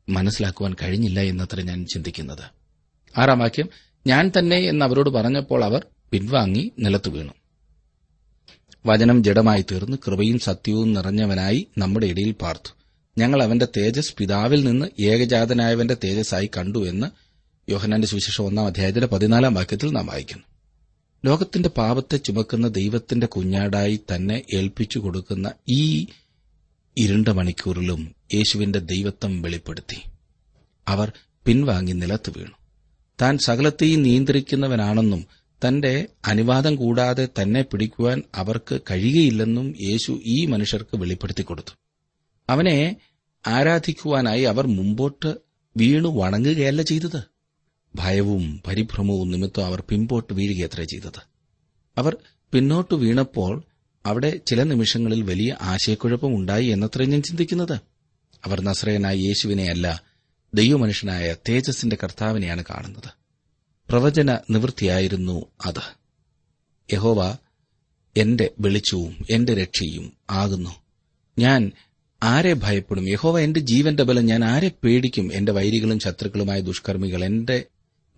മനസ്സിലാക്കുവാൻ 0.09 0.75
കഴിഞ്ഞില്ല 0.83 1.21
എന്നത്ര 1.21 1.61
ഞാൻ 1.61 1.87
ചിന്തിക്കുന്നത്. 1.87 2.45
ആറാം 3.19 3.39
വാക്യം 3.39 3.69
ഞാൻ 4.07 4.33
തന്നെ 4.39 4.57
എന്ന് 4.57 4.85
അവരോട് 4.85 5.11
പറഞ്ഞപ്പോൾ 5.11 5.65
അവർ 5.65 5.87
പിൻവാങ്ങി 6.11 6.73
നിലത്തു 6.79 7.11
വീണു 7.11 7.33
വചനം 8.87 9.25
ജഡമായി 9.25 9.63
തീർന്ന് 9.63 9.97
കൃപയും 10.07 10.39
സത്യവും 10.39 10.93
നിറഞ്ഞവനായി 10.93 11.67
നമ്മുടെ 11.79 12.07
ഇടയിൽ 12.07 12.33
പാർത്തു. 12.33 12.75
ഞങ്ങൾ 13.19 13.43
അവന്റെ 13.43 13.69
തേജസ് 13.77 14.15
പിതാവിൽ 14.19 14.65
നിന്ന് 14.65 15.03
ഏകജാതനായവന്റെ 15.03 15.97
തേജസ്സായി 16.05 16.51
കണ്ടു 16.57 16.89
എന്ന് 16.89 17.07
യോഹനാന്റെ 17.71 18.09
സുവിശേഷം 18.09 18.45
ഒന്നാം 18.45 18.67
അധ്യായത്തിന്റെ 18.67 19.07
പതിനാലാം 19.07 19.55
വാക്യത്തിൽ 19.55 19.91
നാം 19.91 20.07
വായിക്കുന്നു. 20.07 20.45
ലോകത്തിന്റെ 21.27 21.69
പാപത്തെ 21.69 22.17
ചുമക്കുന്ന 22.17 22.69
ദൈവത്തിന്റെ 22.69 23.27
കുഞ്ഞാടായി 23.27 24.01
തന്നെ 24.15 24.43
ഏൽപ്പിച്ചു 24.55 24.99
കൊടുക്കുന്ന 24.99 25.53
ഈ 25.69 26.07
ഇരുണ്ട 26.97 27.29
മണിക്കൂറിലും 27.29 28.15
യേശുവിന്റെ 28.35 28.79
ദൈവത്വം 28.79 29.43
വെളിപ്പെടുത്തി. 29.43 30.03
അവർ 30.89 31.13
പിൻവാങ്ങി 31.45 31.93
നിലത്ത് 31.93 32.31
വീണു. 32.39 32.53
താൻ 33.23 33.39
സകലത്തെയും 33.39 34.03
നിയന്ത്രിക്കുന്നവനാണെന്നും 34.03 35.42
തന്റെ 35.67 36.07
അനുവാദം 36.25 36.77
കൂടാതെ 36.77 37.29
തന്നെ 37.43 37.63
പിടിക്കുവാൻ 37.63 38.23
അവർക്ക് 38.35 38.81
കഴിയുകയില്ലെന്നും 38.91 39.75
യേശു 39.81 40.21
ഈ 40.25 40.47
മനുഷ്യർക്ക് 40.47 40.97
വെളിപ്പെടുത്തി 40.97 41.43
കൊടുത്തു. 41.43 41.79
അവനെ 42.49 42.97
ആരാധിക്കുവാനായി 43.47 44.43
അവർ 44.43 44.67
മുമ്പോട്ട് 44.67 45.37
വീണു 45.77 46.09
വണങ്ങുകയല്ല 46.09 46.83
ചെയ്തത്. 46.83 47.23
ഭയവും 47.95 48.63
പരിഭ്രമവും 48.67 49.31
നിമിത്തം 49.31 49.67
അവർ 49.67 49.83
പിമ്പോട്ട് 49.89 50.35
വീഴുകയത്ര 50.35 50.83
ചെയ്തത്. 50.83 51.23
അവർ 51.99 52.17
പിന്നോട്ട് 52.53 52.95
വീണപ്പോൾ 52.95 53.65
അവിടെ 54.07 54.37
ചില 54.37 54.63
നിമിഷങ്ങളിൽ 54.63 55.23
വലിയ 55.23 55.57
ആശയക്കുഴപ്പമുണ്ടായി 55.61 56.67
എന്നത്ര 56.67 57.05
ഞാൻ 57.05 57.23
ചിന്തിക്കുന്നത്. 57.23 57.81
അവർ 58.45 58.61
നസ്രയനായ 58.61 59.17
യേശുവിനെയല്ല 59.17 60.03
ദൈവമനുഷ്യനായ 60.55 61.35
തേജസിന്റെ 61.49 61.97
കർത്താവിനെയാണ് 62.05 62.65
കാണുന്നത്. 62.65 63.22
പ്രവചന 63.89 64.39
നിവൃത്തിയായിരുന്നു 64.51 65.47
അത്. 65.65 65.97
യഹോവ 66.93 67.37
എന്റെ 68.17 68.51
വെളിച്ചവും 68.61 69.17
എന്റെ 69.31 69.55
രക്ഷയും 69.55 70.13
ആകുന്നു. 70.31 70.71
ഞാൻ 71.39 71.73
ആരെ 72.23 72.55
ഭയപ്പെടും? 72.55 73.09
യഹോവ 73.09 73.39
എന്റെ 73.39 73.61
ജീവന്റെ 73.61 74.03
ബലം. 74.03 74.27
ഞാൻ 74.27 74.45
ആരെ 74.45 74.71
പേടിക്കും? 74.85 75.31
എന്റെ 75.35 75.53
വൈരികളും 75.53 75.99
ശത്രുക്കളുമായ 75.99 76.61
ദുഷ്കർമ്മികൾ 76.61 77.25
എന്റെ 77.25 77.65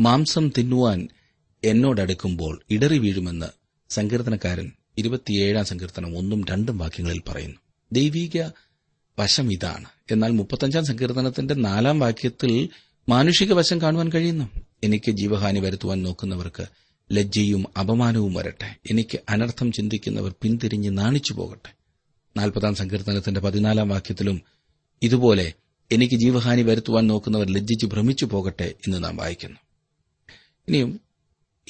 മാംസം 0.01 0.51
തിന്നുവാൻ 0.59 1.09
എന്നോടടുക്കുമ്പോൾ 1.65 2.63
ഇടറി 2.71 2.99
വീഴുമെന്ന് 2.99 3.47
സങ്കീർത്തനക്കാരൻ 3.89 4.73
ഇരുപത്തിയേഴാം 4.99 5.65
സങ്കീർത്തനം 5.65 6.19
ഒന്നും 6.19 6.45
രണ്ടും 6.45 6.79
വാക്യങ്ങളിൽ 6.79 7.23
പറയുന്നു. 7.29 7.57
ദൈവിക 7.93 8.43
വശം 9.19 9.53
ഇതാണ്. 9.53 9.85
എന്നാൽ 10.11 10.31
മുപ്പത്തഞ്ചാം 10.31 10.85
സങ്കീർത്തനത്തിന്റെ 10.85 11.55
നാലാം 11.55 12.01
വാക്യത്തിൽ 12.01 12.69
മാനുഷിക 13.09 13.53
വശം 13.53 13.81
കാണുവാൻ 13.81 14.13
കഴിയുന്നു. 14.13 14.64
എനിക്ക് 14.85 15.11
ജീവഹാനി 15.11 15.61
വരുത്തുവാൻ 15.61 16.03
നോക്കുന്നവർക്ക് 16.03 16.67
ലജ്ജയും 17.13 17.65
അപമാനവും 17.79 18.35
വരട്ടെ. 18.35 18.77
എനിക്ക് 18.91 19.19
അനർത്ഥം 19.29 19.73
ചിന്തിക്കുന്നവർ 19.73 20.35
പിന്തിരിഞ്ഞ് 20.43 20.99
നാണിച്ചു 20.99 21.33
പോകട്ടെ. 21.33 21.75
നാൽപ്പതാം 22.37 22.75
സങ്കീർത്തനത്തിന്റെ 22.75 23.41
പതിനാലാം 23.41 23.89
വാക്യത്തിലും 23.89 24.43
ഇതുപോലെ 25.03 25.53
എനിക്ക് 25.93 26.15
ജീവഹാനി 26.15 26.63
വരുത്തുവാൻ 26.63 27.07
നോക്കുന്നവർ 27.07 27.47
ലജ്ജിച്ച് 27.47 27.87
ഭ്രമിച്ചു 27.87 28.25
പോകട്ടെ 28.25 28.75
എന്ന് 28.87 29.05
നാം 29.05 29.17
വായിക്കുന്നു. 29.17 29.57
ഇനിയും 30.69 31.01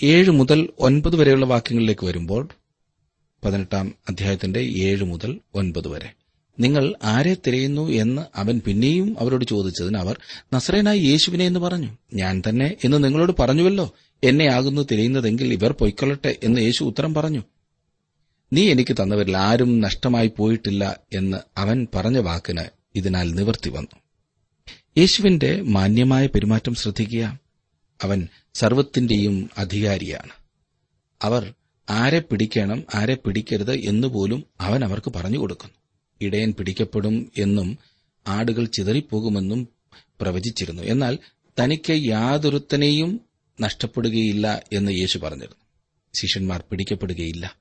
ഏഴ് 0.02 0.30
മുതൽ 0.30 0.68
ഒൻപത് 0.78 1.16
വരെയുള്ള 1.16 1.46
വാക്യങ്ങളിലേക്ക് 1.46 2.06
വരുമ്പോൾ 2.06 2.48
പതിനെട്ടാം 3.44 3.94
അധ്യായത്തിന്റെ 4.08 4.60
ഏഴ് 4.60 5.04
മുതൽ 5.04 5.40
ഒൻപത് 5.54 5.88
വരെ. 5.88 6.12
നിങ്ങൾ 6.60 6.94
ആരെ 7.02 7.36
തിരയുന്നു 7.46 7.88
എന്ന് 7.88 8.22
അവൻ 8.34 8.60
പിന്നെയും 8.66 9.16
അവരോട് 9.18 9.44
ചോദിച്ചതിന് 9.44 9.98
അവർ 9.98 10.20
നസ്രേനായി 10.54 10.98
യേശുവിനെ 10.98 11.44
എന്ന് 11.44 11.60
പറഞ്ഞു. 11.60 11.96
ഞാൻ 12.14 12.42
തന്നെ 12.48 12.76
എന്ന് 12.84 13.04
നിങ്ങളോട് 13.04 13.32
പറഞ്ഞുവല്ലോ. 13.38 13.94
എന്നെ 14.24 14.46
ആകുന്നു 14.46 14.82
തിരയുന്നതെങ്കിൽ 14.82 15.52
ഇവർ 15.52 15.72
പൊയ്ക്കൊള്ളട്ടെ 15.72 16.36
എന്ന് 16.42 16.60
യേശു 16.60 16.84
ഉത്തരം 16.84 17.14
പറഞ്ഞു. 17.14 17.42
നീ 18.52 18.70
എനിക്ക് 18.70 18.94
തന്നവരിൽ 18.94 19.36
ആരും 19.36 19.80
നഷ്ടമായി 19.80 20.32
പോയിട്ടില്ല 20.36 21.00
എന്ന് 21.12 21.36
അവൻ 21.56 21.86
പറഞ്ഞ 21.94 22.18
വാക്കിന് 22.18 22.64
ഇതിനാൽ 22.94 23.34
നിവർത്തി 23.34 23.70
വന്നു. 23.70 24.00
യേശുവിന്റെ 24.98 25.62
മാന്യമായ 25.62 26.26
പെരുമാറ്റം 26.26 26.74
ശ്രദ്ധിക്കുക. 26.74 27.38
അവൻ 28.02 28.28
സർവത്തിന്റെയും 28.54 29.50
അധികാരിയാണ്. 29.58 30.30
അവർ 31.22 31.54
ആരെ 31.90 32.18
പിടിക്കണം 32.18 32.84
ആരെ 32.94 33.14
പിടിക്കരുത് 33.14 33.74
എന്നുപോലും 33.74 34.44
അവൻ 34.60 34.84
അവർക്ക് 34.84 35.12
പറഞ്ഞു 35.16 35.38
കൊടുക്കുന്നു. 35.38 35.83
ഇടയൻ 36.20 36.52
പിടിക്കപ്പെടും 36.52 37.32
എന്നും 37.38 37.78
ആടുകൾ 38.26 38.64
ചിതറിപ്പോകുമെന്നും 38.64 39.68
പ്രവചിച്ചിരുന്നു. 40.20 40.82
എന്നാൽ 40.82 41.18
തനിക്ക് 41.60 41.92
യാതൊരുത്തനെയും 41.92 43.20
നഷ്ടപ്പെടുകയില്ല 43.60 44.62
എന്ന് 44.72 44.92
യേശു 44.92 45.18
പറഞ്ഞിരുന്നു. 45.18 45.64
ശിഷ്യന്മാർ 46.14 46.64
പിടിക്കപ്പെടുകയില്ല. 46.70 47.56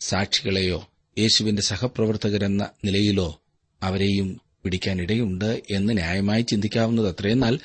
സാക്ഷികളെയോ 0.00 0.88
യേശുവിന്റെ 1.18 1.62
സഹപ്രവർത്തകരെന്ന 1.62 2.68
നിലയിലോ 2.84 3.40
അവരെയും 3.82 4.40
പിടിക്കാനിടയുണ്ട് 4.64 5.62
എന്ന് 5.70 5.92
ന്യായമായി 5.92 6.42
ചിന്തിക്കാവുന്നത് 6.42 7.08
അത്രയെന്നാൽ 7.08 7.58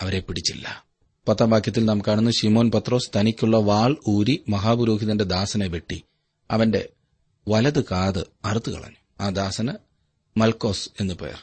അവരെ 0.00 0.20
പിടിച്ചില്ല. 0.20 0.84
പത്താം 1.28 1.50
വാക്യത്തിൽ 1.50 1.84
നാം 1.84 2.02
കാണുന്നു 2.08 2.30
ഷിമോൻ 2.30 2.70
പത്രോസ് 2.70 3.10
തനിക്കുള്ള 3.16 3.56
വാൾ 3.56 3.96
ഊരി 4.08 4.42
മഹാപുരോഹിതന്റെ 4.48 5.24
ദാസനെ 5.24 5.66
വെട്ടി. 5.66 6.02
അവന്റെ 6.50 6.88
വലത് 7.48 7.84
കാത് 7.84 8.26
അറുത്തു 8.44 8.70
കളഞ്ഞു 8.70 9.05
ആ 9.20 9.28
ദാസന് 9.28 9.72
മൽക്കോസ് 10.38 10.90
എന്ന് 11.00 11.14
പേർ. 11.14 11.34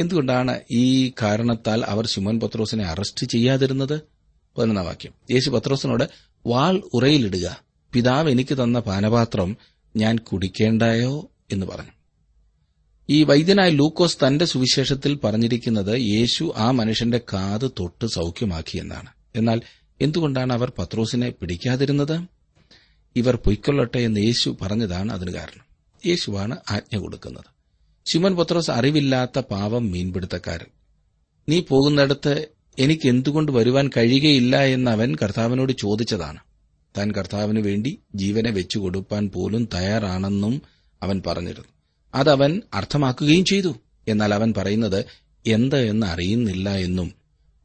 എന്തുകൊണ്ടാണ് 0.00 0.60
ഈ 0.70 1.12
കാരണത്താൽ 1.22 1.84
അവർ 1.84 2.06
ശിമോൻ 2.06 2.40
പത്രോസിനെ 2.40 2.84
അറസ്റ്റ് 2.84 3.26
ചെയ്യാതിരുന്നത്? 3.26 4.00
പതിനൊന്നാം 4.58 4.86
വാക്യം. 4.86 5.12
യേശു 5.30 5.50
പത്രോസിനോട് 5.50 6.04
വാൾ 6.46 6.82
ഉറയിലിടുക. 6.94 7.60
പിതാവ് 7.92 8.30
എനിക്ക് 8.30 8.54
തന്ന 8.54 8.78
പാനപാത്രം 8.78 9.56
ഞാൻ 9.96 10.18
കുടിക്കേണ്ടായോ? 10.18 11.30
എന്ന് 11.52 11.66
പറഞ്ഞു. 11.66 11.90
ഈ 13.10 13.24
വൈദ്യനായ 13.24 13.68
ലൂക്കോസ് 13.68 14.18
തന്റെ 14.26 14.44
സുവിശേഷത്തിൽ 14.44 15.18
പറഞ്ഞിരിക്കുന്നത് 15.24 16.00
യേശു 16.00 16.52
ആ 16.56 16.70
മനുഷ്യന്റെ 16.70 17.20
കാത് 17.32 17.70
തൊട്ട് 17.80 18.06
സൌഖ്യമാക്കി 18.06 18.78
എന്നാണ്. 18.78 19.08
എന്നാൽ 19.36 19.62
എന്തുകൊണ്ടാണ് 20.00 20.52
അവർ 20.52 20.72
പത്രോസിനെ 20.78 21.30
പിടിക്കാതിരുന്നത്? 21.30 22.20
ഇവർ 23.16 23.36
പൊയ്ക്കൊള്ളട്ടെ 23.36 23.98
എന്ന് 23.98 24.20
യേശു 24.20 24.56
പറഞ്ഞതാണ് 24.62 25.12
അതിന് 25.12 25.30
കാരണം. 25.30 25.63
യേശുവാണ് 26.06 26.56
ആജ്ഞ 26.70 26.98
കൊടുക്കുന്നത്. 26.98 27.44
ശിമൻ 28.06 28.36
പത്രോസ് 28.36 28.70
അറിവില്ലാത്ത 28.70 29.38
പാവം 29.38 29.90
മീൻപിടുത്തക്കാരൻ. 29.90 30.66
നീ 31.48 31.60
പോകുന്നിടത്ത് 31.60 32.48
എനിക്ക് 32.78 33.08
എന്തുകൊണ്ട് 33.08 33.52
വരുവാൻ 33.52 33.90
കഴിയുകയില്ല 33.96 34.62
എന്ന് 34.62 34.90
അവൻ 34.90 35.16
കർത്താവിനോട് 35.22 35.72
ചോദിച്ചതാണ്. 35.72 36.38
താൻ 36.98 37.12
കർത്താവിന് 37.12 37.60
വേണ്ടി 37.60 37.98
ജീവനെ 38.14 38.50
വെച്ചു 38.50 38.78
കൊടുപ്പാൻ 38.78 39.30
പോലും 39.30 39.68
തയ്യാറാണെന്നും 39.74 40.62
അവൻ 41.02 41.22
പറഞ്ഞിരുന്നു. 41.26 41.68
അതവൻ 42.14 42.62
അർത്ഥമാക്കുകയും 42.74 43.44
ചെയ്തു. 43.44 43.74
എന്നാൽ 44.08 44.34
അവൻ 44.34 44.54
പറയുന്നത് 44.56 45.04
എന്ത് 45.46 45.76
എന്ന് 45.76 46.06
അറിയുന്നില്ല 46.06 46.70
എന്നും 46.70 47.12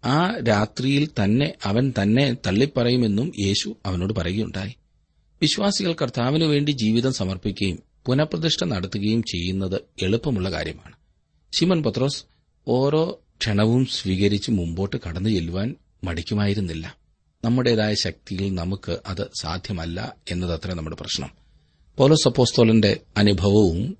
ആ 0.05 0.37
രാത്രിയിൽ 0.47 1.09
തന്നെ 1.23 1.53
അവൻ 1.65 1.93
തന്നെ 2.01 2.35
തള്ളിപ്പറയുമെന്നും 2.47 3.31
യേശു 3.39 3.75
അവനോട് 3.85 4.13
പറയുകയുണ്ടായി. 4.13 4.75
വിശ്വാസികൾ 5.41 5.93
കർത്താവിനു 5.93 6.45
വേണ്ടി 6.45 6.71
ജീവിതം 6.71 7.13
സമർപ്പിക്കുകയും 7.13 7.88
പുനഃപ്രതിഷ്ഠ 8.09 8.63
നടത്തുകയും 8.63 9.23
ചെയ്യുന്നത് 9.23 9.81
എളുപ്പമുള്ള 10.01 10.51
കാര്യമാണ്. 10.51 10.95
ശിമൻ 11.53 11.83
പത്രോസ് 11.83 12.23
ഓരോ 12.67 13.19
ക്ഷണവും 13.39 13.85
സ്വീകരിച്ച് 13.85 14.51
മുമ്പോട്ട് 14.51 14.97
കടന്നു 15.07 15.29
ചെല്ലുവാൻ 15.29 15.75
മടിക്കുമായിരുന്നില്ല. 16.03 16.97
നമ്മുടേതായ 17.45 17.93
ശക്തിയിൽ 17.93 18.55
നമുക്ക് 18.55 18.97
അത് 19.05 19.29
സാധ്യമല്ല 19.41 20.15
എന്നതത്ര 20.31 20.73
നമ്മുടെ 20.73 20.95
പ്രശ്നം. 20.95 21.29
പോലോസ് 21.97 22.27
അപ്പോസ്തോലന്റെ 22.27 22.99
അനുഭവവും 23.17 23.97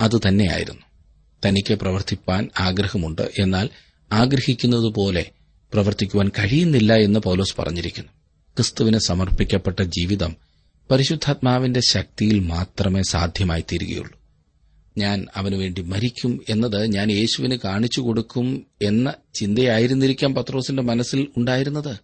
അതുതന്നെയായിരുന്നു. 0.00 0.82
തനിക്ക് 1.46 1.74
പ്രവർത്തിപ്പാൻ 1.74 2.48
ആഗ്രഹമുണ്ട് 2.60 3.30
എന്നാൽ 3.38 3.70
ആഗ്രഹിക്കുന്നതുപോലെ 4.12 5.30
പ്രവർത്തിക്കുവാൻ 5.72 6.28
കഴിയുന്നില്ല 6.28 6.92
എന്ന് 6.92 7.20
പൗലോസ് 7.20 7.56
പറഞ്ഞിരിക്കുന്നു. 7.58 8.12
ക്രിസ്തുവിന് 8.56 8.98
സമർപ്പിക്കപ്പെട്ട 8.98 9.82
ജീവിതം 9.82 10.36
പരിശുദ്ധാത്മാവിന്റെ 10.90 11.80
ശക്തിയിൽ 11.80 12.38
മാത്രമേ 12.38 13.02
സാധ്യമായി 13.02 13.60
തീരുകയുള്ളൂ 13.60 14.18
ഞാൻ 14.98 15.26
അവനുവേണ്ടി 15.36 15.82
മരിക്കും 15.82 16.44
എന്നത് 16.48 16.86
ഞാൻ 16.86 17.10
യേശുവിന് 17.10 17.58
കാണിച്ചു 17.64 18.00
കൊടുക്കും 18.00 18.66
എന്ന 18.82 19.14
ചിന്തയായിരുന്നിരിക്കാം 19.34 20.34
പത്രോസിന്റെ 20.34 20.82
മനസ്സിൽ 20.82 21.28
ഉണ്ടായിരുന്നത്. 21.36 21.96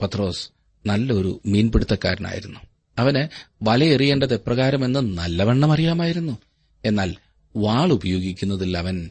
പത്രോസ് 0.00 0.48
നല്ലൊരു 0.86 1.40
മീൻപിടുത്തക്കാരനായിരുന്നു. 1.46 2.60
അവന് 2.98 3.28
വലയെറിയേണ്ടത് 3.62 4.34
എപ്രകാരമെന്ന് 4.34 5.18
നല്ലവണ്ണം 5.18 5.72
അറിയാമായിരുന്നു. 5.72 6.38
എന്നാൽ 6.84 7.14
വാൾ 7.56 7.92
ഉപയോഗിക്കുന്നതിൽ 7.92 8.78
അവൻ 8.78 9.10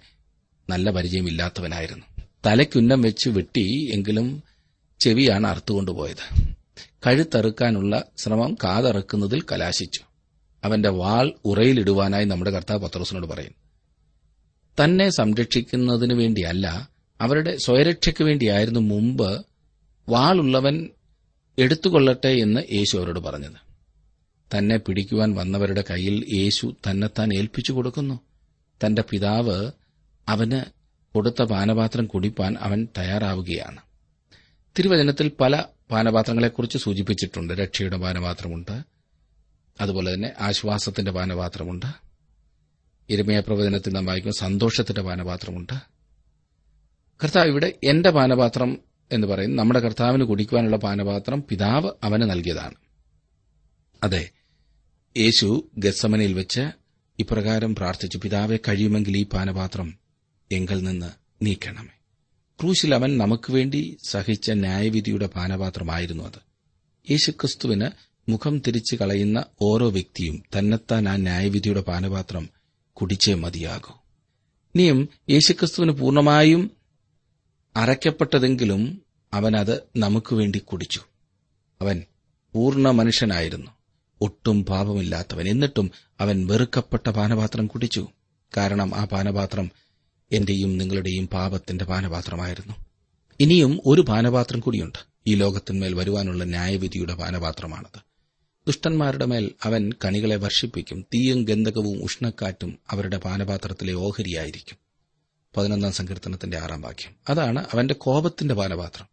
നല്ല 0.69 0.91
പരിചയമില്ലാത്തവനായിരുന്നു. 0.91 2.05
തലയ്ക്കുന്നം 2.45 3.01
വെച്ച് 3.01 3.29
വെട്ടി 3.29 3.91
എങ്കിലും 3.93 4.43
ചെവിയാണ് 4.99 5.47
അറുത്തുകൊണ്ടുപോയത്. 5.47 6.56
കഴുത്തറുക്കാനുള്ള 7.05 8.03
ശ്രമം 8.17 8.57
കാതറുക്കുന്നതിൽ 8.63 9.41
കലാശിച്ചു. 9.41 10.00
അവന്റെ 10.63 10.89
വാൾ 10.89 11.34
ഉറയിലിടുവാനായി 11.46 12.25
നമ്മുടെ 12.25 12.51
കർത്താവ് 12.51 12.79
പത്രോസിനോട് 12.79 13.27
പറയും. 13.27 13.51
തന്നെ 14.84 15.10
സംരക്ഷിക്കുന്നതിനു 15.10 16.13
വേണ്ടിയല്ല 16.13 16.89
അവരുടെ 17.22 17.57
സ്വയരക്ഷയ്ക്ക് 17.57 18.24
വേണ്ടിയായിരുന്നു 18.24 18.79
മുമ്പ് 18.79 19.46
വാളുള്ളവൻ 20.10 20.89
എടുത്തുകൊള്ളട്ടെ 21.60 22.27
എന്ന് 22.27 22.74
യേശു 22.74 22.98
അവരോട് 22.98 23.19
പറഞ്ഞത്. 23.19 23.67
തന്നെ 24.57 24.77
പിടിക്കുവാൻ 24.77 25.36
വന്നവരുടെ 25.36 25.84
കയ്യിൽ 25.89 26.25
യേശു 26.34 26.75
തന്നെത്താൻ 26.89 27.34
ഏൽപ്പിച്ചു 27.34 27.72
കൊടുക്കുന്നു. 27.74 28.19
തന്റെ 28.86 29.03
പിതാവ് 29.10 29.72
അവന് 30.27 30.72
കൊടുത്ത 31.15 31.43
പാനപാത്രം 31.43 32.05
കുടിപ്പാൻ 32.05 32.57
അവൻ 32.60 32.88
തയ്യാറാവുകയാണ്. 32.98 33.87
തിരുവചനത്തിൽ 34.79 35.31
പല 35.41 35.63
പാനപാത്രങ്ങളെക്കുറിച്ച് 35.91 36.77
സൂചിപ്പിച്ചിട്ടുണ്ട്. 36.77 37.53
രക്ഷയുടെ 37.53 37.98
പാനപാത്രമുണ്ട്. 37.98 38.84
അതുപോലെ 39.81 40.13
തന്നെ 40.13 40.34
ആശ്വാസത്തിന്റെ 40.39 41.12
പാനപാത്രമുണ്ട്. 41.12 41.86
ഇരമയ 43.10 43.39
പ്രവചനത്തിൽ 43.39 43.93
നാം 43.93 44.05
വായിക്കുന്ന 44.05 44.39
സന്തോഷത്തിന്റെ 44.39 45.01
പാനപാത്രമുണ്ട്. 45.01 45.74
കർത്താവ് 47.24 47.48
ഇവിടെ 47.48 47.74
എന്റെ 47.84 48.10
പാനപാത്രം 48.10 48.77
എന്ന് 49.12 49.27
പറയും 49.27 49.55
നമ്മുടെ 49.55 49.79
കർത്താവിന് 49.79 50.24
കുടിക്കുവാനുള്ള 50.24 50.77
പാനപാത്രം 50.77 51.43
പിതാവ് 51.50 51.91
അവന് 52.03 52.29
നൽകിയതാണ്. 52.29 52.75
അതെ 54.03 54.29
യേശു 55.17 55.69
ഗസമനയിൽ 55.77 56.34
വെച്ച് 56.34 56.72
ഇപ്രകാരം 57.19 57.75
പ്രാർത്ഥിച്ചു 57.75 58.17
പിതാവെ 58.17 58.57
കഴിയുമെങ്കിൽ 58.67 59.17
ഈ 59.17 59.25
പാനപാത്രം 59.25 59.98
എങ്കിൽ 60.51 60.84
നിന്ന് 60.84 61.12
നീക്കണമേ. 61.46 61.97
ക്രൂശിൽ 62.61 62.95
അവൻ 62.95 63.17
നമുക്ക് 63.17 63.51
വേണ്ടി 63.51 63.97
സഹിച്ച 64.07 64.51
ന്യായവിധിയുടെ 64.51 65.27
പാനപാത്രമായിരുന്നു 65.27 66.23
അത്. 66.23 66.39
യേശുക്രിസ്തുവിന് 67.11 67.89
മുഖം 68.29 68.61
തിരിച്ചു 68.67 68.95
കളയുന്ന 68.95 69.45
ഓരോ 69.61 69.89
വ്യക്തിയും 69.89 70.43
തന്നെത്താൻ 70.59 71.09
ആ 71.09 71.15
ന്യായവിധിയുടെ 71.15 71.81
പാനപാത്രം 71.81 72.49
കുടിച്ചേ 72.93 73.33
മതിയാകൂ. 73.33 73.93
ഇനിയും 74.75 75.09
യേശുക്രിസ്തുവിന് 75.29 75.91
പൂർണമായും 75.91 76.71
അരയ്ക്കപ്പെട്ടതെങ്കിലും 77.75 79.01
അവനത് 79.33 79.83
നമുക്ക് 79.97 80.35
വേണ്ടി 80.35 80.59
കുടിച്ചു. 80.59 81.01
അവൻ 81.81 82.03
പൂർണ 82.53 82.89
മനുഷ്യനായിരുന്നു. 82.89 83.71
ഒട്ടും 84.21 84.65
പാപമില്ലാത്തവൻ. 84.65 85.49
എന്നിട്ടും 85.49 85.91
അവൻ 86.19 86.47
വെറുക്കപ്പെട്ട 86.47 87.09
പാനപാത്രം 87.09 87.67
കുടിച്ചു. 87.67 88.07
കാരണം 88.57 88.95
ആ 88.95 89.05
പാനപാത്രം 89.05 89.71
എന്റെയും 90.31 90.77
നിങ്ങളുടെയും 90.77 91.27
പാപത്തിന്റെ 91.27 91.86
പാനപാത്രമായിരുന്നു. 91.86 92.74
ഇനിയും 93.39 93.79
ഒരു 93.86 94.01
പാനപാത്രം 94.01 94.60
കൂടിയുണ്ട്. 94.60 95.00
ഈ 95.27 95.36
ലോകത്തിന്മേൽ 95.36 95.93
വരുവാനുള്ള 95.93 96.43
ന്യായവിധിയുടെ 96.43 97.15
പാനപാത്രമാണത്. 97.15 98.00
ദുഷ്ടന്മാരുടെ 98.67 99.25
മേൽ 99.25 99.51
അവൻ 99.63 99.91
കണികളെ 100.05 100.36
വർഷിപ്പിക്കും 100.36 101.01
തീയും 101.01 101.43
ഗന്ധകവും 101.43 102.03
ഉഷ്ണക്കാറ്റും 102.03 102.79
അവരുടെ 102.89 103.17
പാനപാത്രത്തിലെ 103.17 103.93
ഓഹരിയായിരിക്കും. 103.93 104.77
പതിനൊന്നാം 105.57 105.91
സങ്കീർത്തനത്തിന്റെ 105.91 106.57
ആറാം 106.57 106.81
വാക്യം. 106.81 107.15
അതാണ് 107.29 107.65
അവന്റെ 107.74 107.93
കോപത്തിന്റെ 107.93 108.53
പാനപാത്രം. 108.53 109.05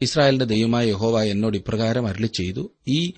ഇസ്രായേലിന്റെ 0.00 0.44
ദൈവമായ 0.44 0.88
യഹോവ 0.88 1.22
എന്നോട് 1.22 1.56
ഇപ്രകാരം 1.56 2.06
അരളി 2.06 2.26
ചെയ്തു 2.26 2.72
ഈ 2.88 3.12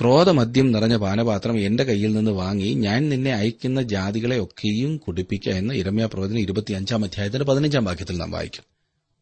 ക്രോധമദ്യം 0.00 0.72
നിറഞ്ഞ 0.72 0.96
പാനപാത്രം 0.96 1.58
എന്റെ 1.58 1.84
കയ്യിൽ 1.84 2.12
നിന്ന് 2.12 2.30
വാങ്ങി 2.30 2.74
ഞാൻ 2.74 3.08
നിന്നെ 3.08 3.32
അയക്കുന്ന 3.32 3.82
ജാതികളെ 3.82 4.42
ഒക്കെയും 4.42 4.96
കുടിപ്പിക്കുക 4.96 5.52
എന്ന് 5.52 5.74
ഇരമ്യ 5.74 6.06
പ്രവചനം 6.06 6.38
ഇരുപത്തിയഞ്ചാം 6.38 7.04
അധ്യായത്തിന്റെ 7.04 7.44
പതിനഞ്ചാം 7.44 7.84
വാക്യത്തിൽ 7.84 8.16
നാം 8.16 8.30
വായിക്കും. 8.30 8.64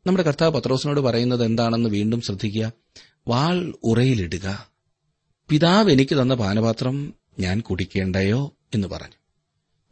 നമ്മുടെ 0.06 0.22
കർത്താവ് 0.22 0.52
പത്രോസിനോട് 0.52 1.00
പറയുന്നത് 1.00 1.44
എന്താണെന്ന് 1.44 1.88
വീണ്ടും 1.88 2.20
ശ്രദ്ധിക്കുക. 2.20 2.72
വാൾ 3.28 3.74
ഉറയിലിടുക. 3.84 4.70
പിതാവ് 5.48 5.92
എനിക്ക് 5.92 6.22
തന്ന 6.22 6.34
പാനപാത്രം 6.34 7.14
ഞാൻ 7.40 7.60
കുടിക്കേണ്ടയോ? 7.60 8.52
എന്ന് 8.74 8.88
പറഞ്ഞു. 8.88 9.14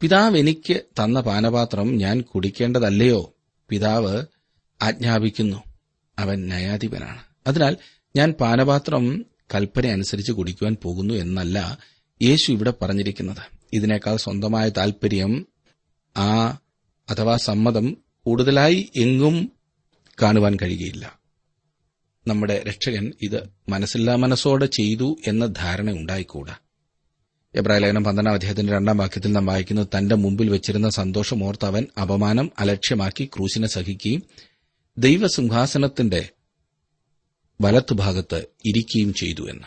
പിതാവ് 0.01 0.37
എനിക്ക് 0.37 0.81
തന്ന 1.03 1.21
പാനപാത്രം 1.21 1.97
ഞാൻ 1.97 2.21
കുടിക്കേണ്ടതല്ലയോ? 2.21 3.33
പിതാവ് 3.69 4.23
ആജ്ഞാപിക്കുന്നു. 4.81 5.63
അവൻ 6.19 6.47
ന്യായാധിപനാണ്. 6.47 7.21
അതിനാൽ 7.47 7.77
ഞാൻ 8.15 8.31
പാനപാത്രം 8.31 9.25
കൽപ്പന 9.55 9.87
അനുസരിച്ച് 9.87 10.31
കുടിക്കുവാൻ 10.31 10.77
പോകുന്നു 10.83 11.13
എന്നല്ല 11.13 11.77
യേശു 12.21 12.51
ഇവിടെ 12.51 12.73
പറഞ്ഞിരിക്കുന്നത്. 12.81 13.59
ഇതിനേക്കാൾ 13.73 14.17
സ്വന്തമായ 14.17 14.69
താൽപര്യം 14.69 15.47
ആ 16.17 16.59
അഥവാ 17.09 17.37
സമ്മതം 17.37 17.97
കൂടുതലായി 18.25 18.89
എങ്ങും 18.95 19.51
കാണുവാൻ 20.21 20.57
കഴിയുകയില്ല. 20.61 21.19
നമ്മുടെ 22.27 22.63
രക്ഷകൻ 22.67 23.13
ഇത് 23.21 23.49
മനസ്സില്ലാ 23.69 24.15
മനസ്സോടെ 24.15 24.65
ചെയ്തു 24.65 25.17
എന്ന 25.27 25.45
ധാരണ 25.45 25.91
ഉണ്ടായിക്കൂടാ. 25.91 26.55
എബ്രായ 27.55 27.79
ലേഖനം 27.79 28.03
പന്ത്രണ്ടാം 28.03 28.33
അദ്ദേഹത്തിന്റെ 28.33 28.73
രണ്ടാം 28.73 28.97
വാക്യത്തിൽ 28.97 29.31
നാം 29.31 29.45
വായിക്കുന്നത് 29.45 29.87
തന്റെ 29.97 30.15
മുമ്പിൽ 30.15 30.49
വെച്ചിരുന്ന 30.49 30.89
സന്തോഷമോർത്ത് 30.89 31.65
അവൻ 31.65 31.87
അപമാനം 32.01 32.51
അലക്ഷ്യമാക്കി 32.59 33.25
ക്രൂശിനെ 33.25 33.67
സഹിക്കുകയും 33.67 34.23
ദൈവസിംഹാസനത്തിന്റെ 34.97 36.29
വലത്തുഭാഗത്ത് 37.61 38.45
ഇരിക്കുകയും 38.65 39.13
ചെയ്തു 39.13 39.49
എന്ന്. 39.49 39.63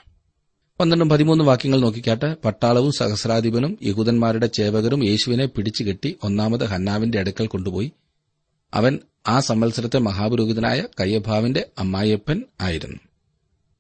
പന്ത്രണ്ടും 0.81 1.09
പതിമൂന്ന് 1.09 1.45
വാക്യങ്ങൾ 1.45 1.81
നോക്കിക്കാട്ട് 1.81 2.37
പട്ടാളവും 2.45 2.93
സഹസ്രാധിപനും 2.93 3.79
യഹൂദന്മാരുടെ 3.83 4.47
ചേവകരും 4.47 5.07
യേശുവിനെ 5.07 5.47
പിടിച്ചുകെട്ടി 5.47 6.17
ഒന്നാമത് 6.23 6.65
ഹന്നാവിന്റെ 6.65 7.19
അടുക്കൽ 7.19 7.47
കൊണ്ടുപോയി. 7.47 7.93
അവൻ 8.75 8.99
ആ 9.29 9.41
സംവത്സരത്തെ 9.41 9.99
മഹാപുരോഹിതനായ 9.99 10.85
കയ്യഭാവിന്റെ 11.01 11.67
അമ്മായിയപ്പൻ 11.79 12.43
ആയിരുന്നു. 12.61 12.97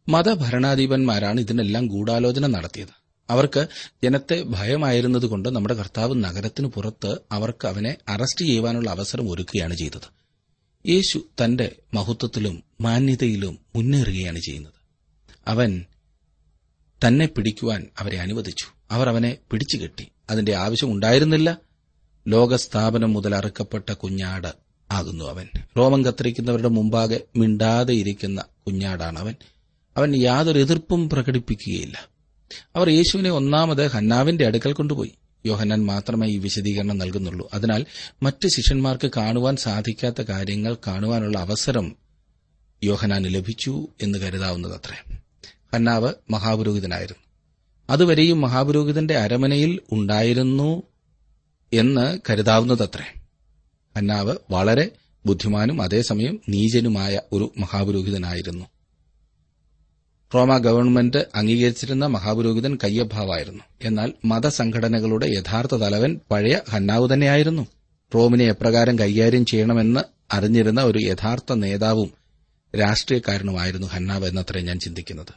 മതഭരണാധിപന്മാരാണ് 0.08 1.40
ഇതിനെല്ലാം 1.40 1.86
ഗൂഢാലോചന 1.86 2.46
നടത്തിയത്. 2.46 2.88
അവർക്ക് 3.30 3.66
ജനത്തെ 4.04 4.42
ഭയമായിരുന്നതുകൊണ്ട് 4.42 5.48
നമ്മുടെ 5.48 5.74
കർത്താവ് 5.74 6.24
നഗരത്തിനു 6.24 6.68
പുറത്ത് 6.74 7.16
അവർക്ക് 7.32 7.66
അവനെ 7.66 7.96
അറസ്റ്റ് 8.08 8.44
ചെയ്യുവാനുള്ള 8.44 8.90
അവസരം 8.90 9.30
ഒരുക്കുകയാണ് 9.30 9.76
ചെയ്തത്. 9.76 10.15
യേശു 10.88 11.28
തന്റെ 11.44 11.76
മഹത്വത്തിലും 11.94 12.62
മാന്യതയിലും 12.80 13.58
മുന്നേറുകയാണ് 13.76 14.38
ചെയ്യുന്നത്. 14.38 14.72
അവൻ 15.48 15.84
തന്നെ 17.06 17.26
പിടിക്കുവാൻ 17.26 17.86
അവരെ 17.98 18.18
അനുവദിച്ചു. 18.18 18.66
അവർ 18.90 19.08
അവനെ 19.08 19.36
പിടിച്ചുകെട്ടി 19.50 20.08
അതിന്റെ 20.30 20.54
ആവശ്യം 20.54 20.92
ഉണ്ടായിരുന്നില്ല. 20.92 21.58
ലോകസ്ഥാപനം 22.28 23.12
മുതൽ 23.12 23.34
അറുക്കപ്പെട്ട 23.34 23.92
കുഞ്ഞാട് 23.92 24.52
ആകുന്നു 24.90 25.24
അവൻ. 25.24 25.48
രോമം 25.78 26.04
കത്തിരിക്കുന്നവരുടെ 26.04 26.68
മുമ്പാകെ 26.68 27.20
മിണ്ടാതെ 27.36 27.94
ഇരിക്കുന്ന 27.94 28.44
കുഞ്ഞാടാണ് 28.66 29.18
അവൻ. 29.18 29.34
അവൻ 29.96 30.16
യാതൊരു 30.16 30.58
എതിർപ്പും 30.58 31.10
പ്രകടിപ്പിക്കുകയില്ല. 31.10 32.08
അവർ 32.76 32.88
യേശുവിനെ 32.88 33.30
ഒന്നാമത് 33.30 33.86
ഹന്നാവിന്റെ 33.86 34.46
അടുക്കൽ 34.46 34.72
കൊണ്ടുപോയി. 34.72 35.12
യോഹന്നാൻ 35.46 35.84
മാത്രമേ 35.84 36.28
ഈ 36.28 36.38
വിശദീകരണം 36.38 36.98
നൽകുന്നുള്ളൂ. 36.98 37.50
അതിനാൽ 37.54 37.86
മറ്റ് 38.22 38.48
ശിഷ്യന്മാർക്ക് 38.48 39.10
കാണുവാൻ 39.16 39.56
സാധിക്കാത്ത 39.56 40.22
കാര്യങ്ങൾ 40.22 40.76
കാണുവാനുള്ള 40.86 41.38
അവസരം 41.38 41.96
യോഹനാന് 42.84 43.34
ലഭിച്ചു 43.34 43.88
എന്ന് 44.02 44.18
കരുതാവുന്നതത്രേ. 44.18 45.18
ഹന്നാവ് 45.74 46.12
മഹാപുരോഹിതനായിരുന്നു. 46.30 47.22
അതുവരെയും 47.90 48.40
മഹാപുരോഹിതന്റെ 48.40 49.16
അരമനയിൽ 49.16 49.80
ഉണ്ടായിരുന്നു 49.92 50.82
എന്ന് 51.72 52.18
കരുതാവുന്നതത്രേ. 52.30 53.20
ഹന്നാവ് 53.96 54.36
വളരെ 54.50 54.90
ബുദ്ധിമാനും 55.26 55.82
അതേസമയം 55.82 56.40
നീചനുമായ 56.48 57.20
ഒരു 57.32 57.52
മഹാപുരോഹിതനായിരുന്നു. 57.58 58.66
റോമ 60.34 60.58
ഗവൺമെന്റ് 60.58 61.26
അംഗീകരിച്ചിരുന്ന 61.34 62.06
മഹാപുരോഹിതൻ 62.06 62.78
കയ്യഭാവായിരുന്നു. 62.84 63.64
എന്നാൽ 63.82 64.12
മതസംഘടനകളുടെ 64.24 65.26
യഥാർത്ഥ 65.26 65.74
തലവൻ 65.74 66.20
പഴയ 66.30 66.60
ഹന്നാവ് 66.70 67.08
തന്നെയായിരുന്നു. 67.12 67.66
റോമിനെ 68.14 68.44
എപ്രകാരം 68.44 68.98
കൈകാര്യം 68.98 69.44
ചെയ്യണമെന്ന് 69.44 70.00
അറിഞ്ഞിരുന്ന 70.32 70.80
ഒരു 70.80 70.98
യഥാർത്ഥ 70.98 71.52
നേതാവും 71.52 72.10
രാഷ്ട്രീയക്കാരനുമായിരുന്നു 72.80 73.86
ഹന്നാവ് 73.86 74.28
എന്നത്രേ 74.28 74.60
ഞാൻ 74.60 74.78
ചിന്തിക്കുന്നത്. 74.78 75.32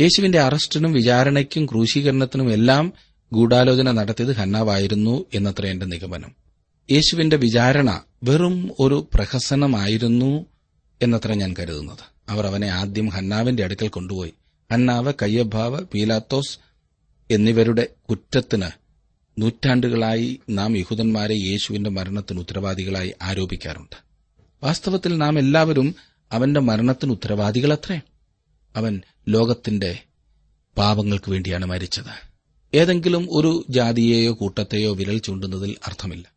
യേശുവിന്റെ 0.00 0.40
അറസ്റ്റിനും 0.40 0.92
വിചാരണയ്ക്കും 0.92 1.66
ക്രൂശീകരണത്തിനും 1.66 2.52
എല്ലാം 2.52 2.92
ഗൂഢാലോചന 3.32 3.90
നടത്തിയത് 3.90 4.32
ഹന്നാവായിരുന്നു 4.32 5.24
എന്നത്ര 5.34 5.66
എന്റെ 5.66 5.86
നിഗമനം. 5.86 6.32
യേശുവിന്റെ 6.90 7.36
വിചാരണ 7.36 8.00
വെറും 8.22 8.70
ഒരു 8.80 9.08
പ്രഹസനമായിരുന്നു 9.14 10.46
എന്നത്ര 11.02 11.32
ഞാൻ 11.32 11.54
കരുതുന്നത്. 11.58 12.13
അവർ 12.28 12.46
അവനെ 12.46 12.66
ആദ്യം 12.66 13.08
ഹന്നാവിന്റെ 13.08 13.64
അടുക്കൽ 13.64 13.88
കൊണ്ടുപോയി. 13.88 14.32
ഹന്നാവ് 14.72 15.12
കയ്യഭാവ് 15.22 15.84
പീലാത്തോസ് 15.94 16.58
എന്നിവരുടെ 17.30 17.88
കുറ്റത്തിന് 18.10 18.70
നൂറ്റാണ്ടുകളായി 19.38 20.40
നാം 20.50 20.76
യഹൂദന്മാരെ 20.76 21.34
യേശുവിന്റെ 21.34 21.90
മരണത്തിന് 21.90 22.38
ഉത്തരവാദികളായി 22.38 23.14
ആരോപിക്കാറുണ്ട്. 23.22 23.96
വാസ്തവത്തിൽ 24.62 25.18
നാം 25.18 25.38
എല്ലാവരും 25.38 25.94
അവന്റെ 26.32 26.60
മരണത്തിന് 26.60 27.12
ഉത്തരവാദികളത്രേ. 27.12 28.00
അവൻ 28.76 29.02
ലോകത്തിന്റെ 29.28 29.98
പാപങ്ങൾക്ക് 30.78 31.30
വേണ്ടിയാണ് 31.30 31.66
മരിച്ചത്. 31.66 32.34
ഏതെങ്കിലും 32.74 33.28
ഒരു 33.30 33.66
ജാതിയെയോ 33.70 34.32
കൂട്ടത്തെയോ 34.32 34.94
വിരൽ 34.94 35.18
ചൂണ്ടുന്നതിൽ 35.18 35.76
അർത്ഥമില്ല. 35.86 36.32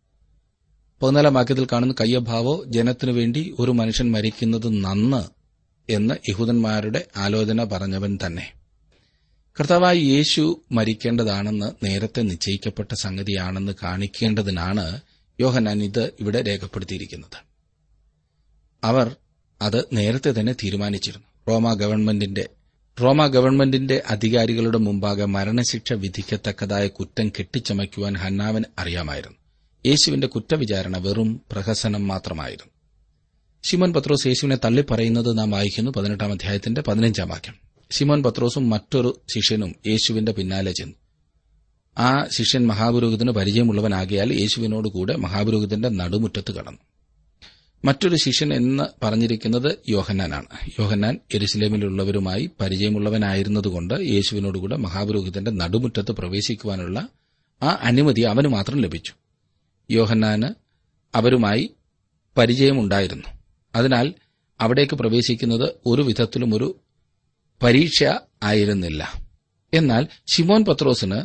പതിനാലാം 1.04 1.34
വാക്യത്തിൽ 1.34 1.67
കാണുന്ന 1.71 1.93
കയ്യഭാവോ 2.00 2.63
ജനത്തിനു 2.67 3.12
വേണ്ടി 3.12 3.56
ഒരു 3.60 3.71
മനുഷ്യൻ 3.71 4.12
മരിക്കുന്നത് 4.12 4.84
നന്ന് 4.84 5.37
എന്ന് 5.89 6.15
യഹൂദന്മാരുടെ 6.30 7.08
ആലോചന 7.17 7.63
പറഞ്ഞവൻ 7.63 8.19
തന്നെ. 8.26 8.54
കർത്താവായി 9.60 10.00
യേശു 10.00 10.62
മരിക്കേണ്ടതാണെന്ന് 10.71 11.86
നേരത്തെ 11.86 12.21
നിശ്ചയിക്കപ്പെട്ട 12.21 12.93
സംഗതിയാണെന്ന് 12.93 13.71
കാണിക്കേണ്ടതിനാണ് 13.84 15.02
യോഹനാൻ 15.39 15.84
ഇത് 15.84 16.12
ഇവിടെ 16.19 16.41
രേഖപ്പെടുത്തിയിരിക്കുന്നത്. 16.41 17.45
അവർ 18.84 19.15
അത് 19.62 19.86
നേരത്തെ 19.93 20.34
തന്നെ 20.39 20.54
തീരുമാനിച്ചിരുന്നു. 20.54 21.26
റോമ 21.47 21.73
ഗവൺമെന്റിന്റെ 21.73 22.50
റോമ 23.04 23.28
ഗവൺമെന്റിന്റെ 23.28 24.04
അധികാരികളുടെ 24.08 24.78
മുമ്പാകെ 24.78 25.26
മരണശിക്ഷ 25.26 25.93
വിധിക്കത്തക്കതായ 25.93 26.88
കുറ്റം 26.88 27.30
കെട്ടിച്ചമയ്ക്കുവാൻ 27.30 28.15
ഹന്നാവൻ 28.17 28.63
അറിയാമായിരുന്നു. 28.80 29.38
യേശുവിന്റെ 29.86 30.28
കുറ്റവിചാരണ 30.28 30.97
വെറും 30.97 31.41
പ്രഹസനം 31.52 32.08
മാത്രമായിരുന്നു. 32.08 32.77
ശിമോൻ 33.67 33.93
പത്രോസ് 33.93 34.27
യേശുവിനെ 34.27 34.58
തള്ളിപ്പറയുന്നത് 34.65 35.38
നാം 35.38 35.51
വായിക്കുന്നു 35.51 35.91
പതിനെട്ടാം 35.91 36.32
അധ്യായത്തിന്റെ 36.32 36.82
പതിനഞ്ചാം 36.82 37.30
വാക്യം. 37.30 37.56
ശിമോൻ 37.91 38.23
പത്രോസും 38.23 38.69
മറ്റൊരു 38.69 39.21
ശിഷ്യനും 39.36 39.75
യേശുവിന്റെ 39.88 40.32
പിന്നാലെ 40.32 40.71
ചെന്നു. 40.71 40.93
ആ 41.97 42.25
ശിഷ്യൻ 42.32 42.67
മഹാപുരോഹിതന് 42.67 43.32
പരിചയമുള്ളവനാകിയാൽ 43.32 44.34
യേശുവിനോടുകൂടെ 44.34 45.15
മഹാപുരോഹിതന്റെ 45.15 45.89
നടുമുറ്റത്ത് 45.89 46.51
കടന്നു. 46.51 46.77
മറ്റൊരു 47.86 48.15
ശിഷ്യൻ 48.15 48.53
എന്ന് 48.53 49.06
പറഞ്ഞിരിക്കുന്നത് 49.06 49.77
യോഹന്നാനാണ്. 49.89 50.45
യോഹന്നാൻ 50.80 51.19
എരുസലേമിലുള്ളവരുമായി 51.34 52.49
പരിചയമുള്ളവനായിരുന്നതുകൊണ്ട് 52.62 53.93
യേശുവിനോടുകൂടെ 53.93 54.75
മഹാപുരോഹിതന്റെ 54.75 55.51
നടുമുറ്റത്ത് 55.51 56.12
പ്രവേശിക്കുവാനുള്ള 56.12 57.08
ആ 57.63 57.77
അനുമതി 57.82 58.21
അവന് 58.21 58.47
മാത്രം 58.47 58.82
ലഭിച്ചു. 58.82 59.13
യോഹന്നാന് 59.91 60.49
അവരുമായി 61.15 61.69
പരിചയമുണ്ടായിരുന്നു. 62.38 63.37
അതിനാൽ 63.78 64.13
അവിടേക്ക് 64.62 64.94
പ്രവേശിക്കുന്നത് 64.94 65.70
ഒരു 65.86 66.02
വിധത്തിലും 66.02 66.56
ഒരു 66.56 66.80
പരീക്ഷ 67.63 68.04
ആയിരുന്നില്ല. 68.44 69.13
എന്നാൽ 69.74 70.08
ഷിമോൻ 70.34 70.66
പത്രോസിന് 70.66 71.22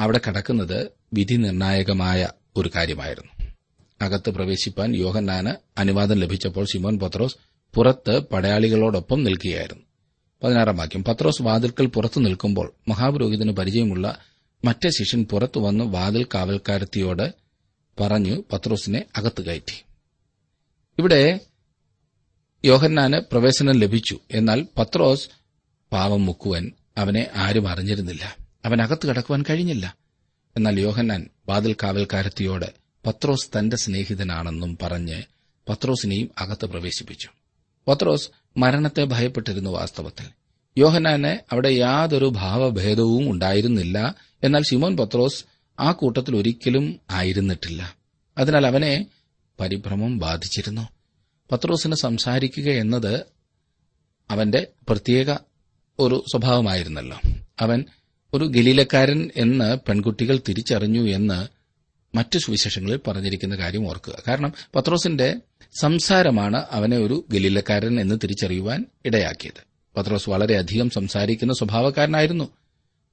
അവിടെ 0.00 0.20
കടക്കുന്നത് 0.28 0.88
വിധി 1.12 1.34
നിർണായകമായ 1.34 2.28
ഒരു 2.56 2.70
കാര്യമായിരുന്നു. 2.76 3.52
അകത്ത് 4.00 4.30
പ്രവേശിപ്പാൻ 4.30 4.96
യോഹന്നാന് 4.96 5.80
അനുവാദം 5.80 6.18
ലഭിച്ചപ്പോൾ 6.18 6.64
ഷിമോൻ 6.64 6.98
പത്രോസ് 6.98 7.36
പുറത്ത് 7.74 8.18
പടയാളികളോടൊപ്പം 8.18 9.24
നിൽക്കുകയായിരുന്നു. 9.24 9.82
പതിനാറാം 10.42 10.76
വാക്യം 10.76 11.04
പത്രോസ് 11.04 11.42
വാതിൽക്കൽ 11.42 11.86
പുറത്തു 11.86 12.20
നിൽക്കുമ്പോൾ 12.20 12.72
മഹാപുരോഹിതന് 12.88 13.52
പരിചയമുള്ള 13.52 14.18
മറ്റേ 14.64 14.90
ശിഷ്യൻ 14.90 15.24
പുറത്തു 15.24 15.60
വന്ന് 15.60 15.84
വാതിൽ 15.84 16.26
കാവൽക്കാരത്തിയോട് 16.34 17.34
പറഞ്ഞു 18.00 18.44
പത്രോസിനെ 18.52 19.04
അകത്ത് 19.16 19.42
കയറ്റി. 19.42 19.82
ഇവിടെ 20.98 21.40
യോഹന്നാന് 22.64 23.20
പ്രവേശനം 23.32 23.74
ലഭിച്ചു. 23.74 24.18
എന്നാൽ 24.30 24.66
പത്രോസ് 24.78 25.28
പാവം 25.92 26.26
മുക്കുവൻ 26.26 26.72
അവനെ 26.98 27.26
ആരും 27.36 27.68
അറിഞ്ഞിരുന്നില്ല. 27.68 28.36
അവൻ 28.64 28.82
അകത്ത് 28.82 29.06
കടക്കുവാൻ 29.06 29.44
കഴിഞ്ഞില്ല. 29.50 29.96
എന്നാൽ 30.56 30.80
യോഹന്നാൻ 30.80 31.28
വാതിൽ 31.48 31.76
കാവൽക്കാരത്തിയോട് 31.82 32.66
പത്രോസ് 33.06 33.58
തന്റെ 33.58 33.76
സ്നേഹിതനാണെന്നും 33.76 34.78
പറഞ്ഞ് 34.82 35.22
പത്രോസിനെയും 35.68 36.30
അകത്ത് 36.38 36.66
പ്രവേശിപ്പിച്ചു. 36.66 37.28
പത്രോസ് 37.88 38.30
മരണത്തെ 38.56 39.04
ഭയപ്പെട്ടിരുന്നു 39.04 39.70
വാസ്തവത്തിൽ. 39.70 40.26
യോഹനാന് 40.78 41.38
അവിടെ 41.52 41.68
യാതൊരു 41.68 42.24
ഭാവഭേദവും 42.24 43.30
ഉണ്ടായിരുന്നില്ല. 43.30 44.14
എന്നാൽ 44.44 44.62
ശിമോൻ 44.62 44.96
പത്രോസ് 44.96 45.44
ആ 45.80 45.92
കൂട്ടത്തിൽ 45.92 46.36
ഒരിക്കലും 46.36 47.00
ആയിരുന്നിട്ടില്ല. 47.10 47.96
അതിനാൽ 48.38 48.66
അവനെ 48.66 49.06
പരിഭ്രമം 49.60 50.18
ബാധിച്ചിരുന്നു. 50.18 50.88
പത്രോസിന് 51.52 51.94
സംസാരിക്കുക 51.94 52.70
എന്നത് 52.72 53.26
അവന്റെ 54.30 54.66
പ്രത്യേക 54.88 55.34
ഒരു 55.98 56.24
സ്വഭാവമായിരുന്നല്ലോ. 56.32 57.20
അവൻ 57.60 57.84
ഒരു 58.34 58.44
ഗലീലക്കാരൻ 58.44 59.30
എന്ന് 59.36 59.76
പെൺകുട്ടികൾ 59.88 60.40
തിരിച്ചറിഞ്ഞു 60.48 61.10
എന്ന് 61.10 61.48
മറ്റു 62.16 62.38
സുവിശേഷങ്ങളിൽ 62.38 63.00
പറഞ്ഞിരിക്കുന്ന 63.06 63.56
കാര്യം 63.56 63.88
ഓർക്കുക. 63.88 64.22
കാരണം 64.28 64.52
പത്രോസിന്റെ 64.74 65.36
സംസാരമാണ് 65.80 66.66
അവനെ 66.70 66.96
ഒരു 66.96 67.24
ഗലീലക്കാരൻ 67.30 68.00
എന്ന് 68.00 68.14
തിരിച്ചറിയുവാൻ 68.22 68.84
ഇടയാക്കിയത്. 69.04 69.64
പത്രോസ് 69.96 70.30
വളരെയധികം 70.30 70.90
സംസാരിക്കുന്ന 70.90 71.52
സ്വഭാവക്കാരനായിരുന്നു. 71.52 72.48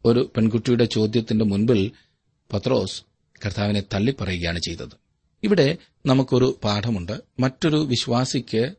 ഒരു 0.06 0.32
പെൺകുട്ടിയുടെ 0.36 0.86
ചോദ്യത്തിന്റെ 0.86 1.46
മുൻപിൽ 1.46 1.92
പത്രോസ് 2.54 3.04
കർത്താവിനെ 3.46 3.84
തള്ളിപ്പറയുകയാണ് 3.94 4.60
ചെയ്തത്. 4.60 5.07
ഇവിടെ 5.44 5.78
നമുക്കൊരു 6.06 6.60
പാഠമുണ്ട്. 6.64 7.22
മറ്റൊരു 7.40 7.78
വിശ്വാസിക്ക് 7.78 8.74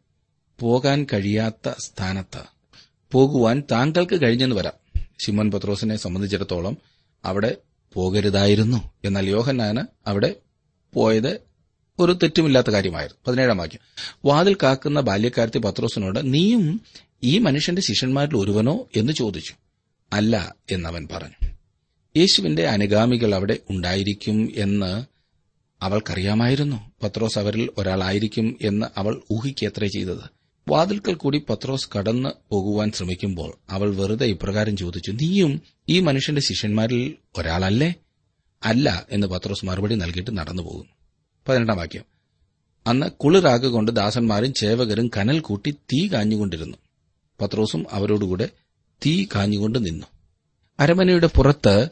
പോകാൻ 0.60 1.06
കഴിയാത്ത 1.12 1.68
സ്ഥാനത്ത്. 1.78 2.42
പോകുവാൻ 3.12 3.62
താങ്കൾക്ക് 3.70 4.22
കഴിഞ്ഞെന്ന് 4.22 4.56
വരാം. 4.56 5.02
ശിമോൻ 5.20 5.50
പത്രോസിനെ 5.50 5.96
സംബന്ധിച്ചിടത്തോളം 5.96 6.76
അവിടെ 7.24 7.56
പോകരുതായിരുന്നു. 7.94 8.90
എന്നാൽ 9.04 9.30
യോഹന്നാന് 9.30 10.08
അവിടെ 10.08 10.36
പോയത് 10.94 11.40
ഒരു 11.98 12.12
തെറ്റുമില്ലാത്ത 12.12 12.70
കാര്യമായിരുന്നു. 12.70 13.20
പതിനേഴാം 13.26 13.56
വാക്യം. 13.56 13.80
വാതിൽ 14.24 14.56
കാക്കുന്ന 14.62 15.00
ബാല്യക്കാരത്തി 15.00 15.58
പത്രോസിനോട് 15.58 16.34
നീയും 16.34 16.80
ഈ 17.22 17.38
മനുഷ്യന്റെ 17.38 17.82
ശിഷ്യന്മാരിൽ 17.82 18.36
ഒരുവനോ? 18.36 18.88
എന്ന് 18.96 19.12
ചോദിച്ചു. 19.12 19.54
അല്ല 20.12 20.54
എന്നവൻ 20.70 21.08
പറഞ്ഞു. 21.12 21.48
യേശുവിന്റെ 22.16 22.66
അനുഗാമികൾ 22.66 23.34
അവിടെ 23.34 23.58
ഉണ്ടായിരിക്കും 23.70 24.52
എന്ന് 24.56 25.17
അവൾക്കറിയാമായിരുന്നു 25.82 26.90
പത്രോസ് 27.02 27.38
അവരിൽ 27.38 27.70
ഒരാളായിരിക്കും 27.78 28.56
എന്ന് 28.62 28.86
അവൾ 28.96 29.22
ഊഹിക്കത്രേ 29.32 29.88
ചെയ്തത്. 29.88 30.38
വാതിൽക്കൽ 30.68 31.14
കൂടി 31.14 31.42
പത്രോസ് 31.50 31.88
കടന്നു 31.98 32.28
പോകുവാൻ 32.50 32.92
ശ്രമിക്കുമ്പോൾ 32.92 33.52
അവൾ 33.70 33.94
വെറുതെ 33.94 34.26
ഇപ്രകാരം 34.26 34.76
ചോദിച്ചു 34.76 35.10
നീയും 35.10 35.62
ഈ 35.88 36.00
മനുഷ്യന്റെ 36.00 36.42
ശിഷ്യന്മാരിൽ 36.42 37.14
ഒരാളല്ലേ? 37.38 37.94
അല്ല 38.62 39.06
എന്ന് 39.10 39.26
പത്രോസ് 39.26 39.66
മറുപടി 39.66 39.94
നൽകിയിട്ട് 39.94 40.38
നടന്നു 40.38 40.62
പോകുന്നു. 40.62 40.92
പതിനെട്ടാം 41.48 41.76
വാക്യം. 41.76 42.04
അന്ന് 42.86 43.06
കുളിറാകൊണ്ട് 43.06 43.90
ദാസന്മാരും 43.90 44.52
ചേവകരും 44.52 45.10
കനൽ 45.16 45.40
കൂട്ടി 45.40 45.70
തീ 45.70 46.08
കാഞ്ഞുകൊണ്ടിരുന്നു. 46.08 46.76
പത്രോസും 47.40 47.86
അവരോടുകൂടെ 47.90 48.48
തീ 49.06 49.24
കാഞ്ഞുകൊണ്ട് 49.24 49.86
നിന്നു. 49.86 50.06
അരമനയുടെ 50.80 51.26
പുറത്ത് 51.26 51.88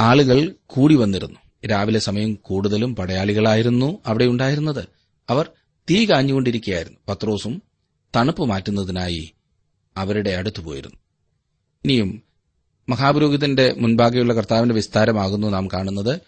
ആളുകൾ 0.00 0.54
കൂടി 0.66 0.94
വന്നിരുന്നു. 0.94 1.47
രാവിലെ 1.66 1.98
സമയം 1.98 2.34
കൂടുതലും 2.34 2.96
പടയാളികളായിരുന്നു 2.96 3.98
അവിടെ 4.06 4.24
ഉണ്ടായിരുന്നത്. 4.24 4.84
അവർ 5.30 5.50
തീ 5.90 6.06
കാഞ്ഞുകൊണ്ടിരിക്കുകയായിരുന്നു. 6.06 6.98
പത്രോസും 7.08 7.62
തണുപ്പ് 8.16 8.44
മാറ്റുന്നതിനായി 8.44 9.32
അവരുടെ 9.96 10.30
അടുത്തു 10.30 10.60
പോയിരുന്നു. 10.60 10.96
ഇനിയും 11.84 12.22
മഹാപുരോഹിതന്റെ 12.88 13.74
മുൻപാകെയുള്ള 13.78 14.34
കർത്താവിന്റെ 14.34 14.74
വിസ്താരമാകുന്നു 14.74 15.46
നാം 15.46 15.68
കാണുന്നത്. 15.68 16.20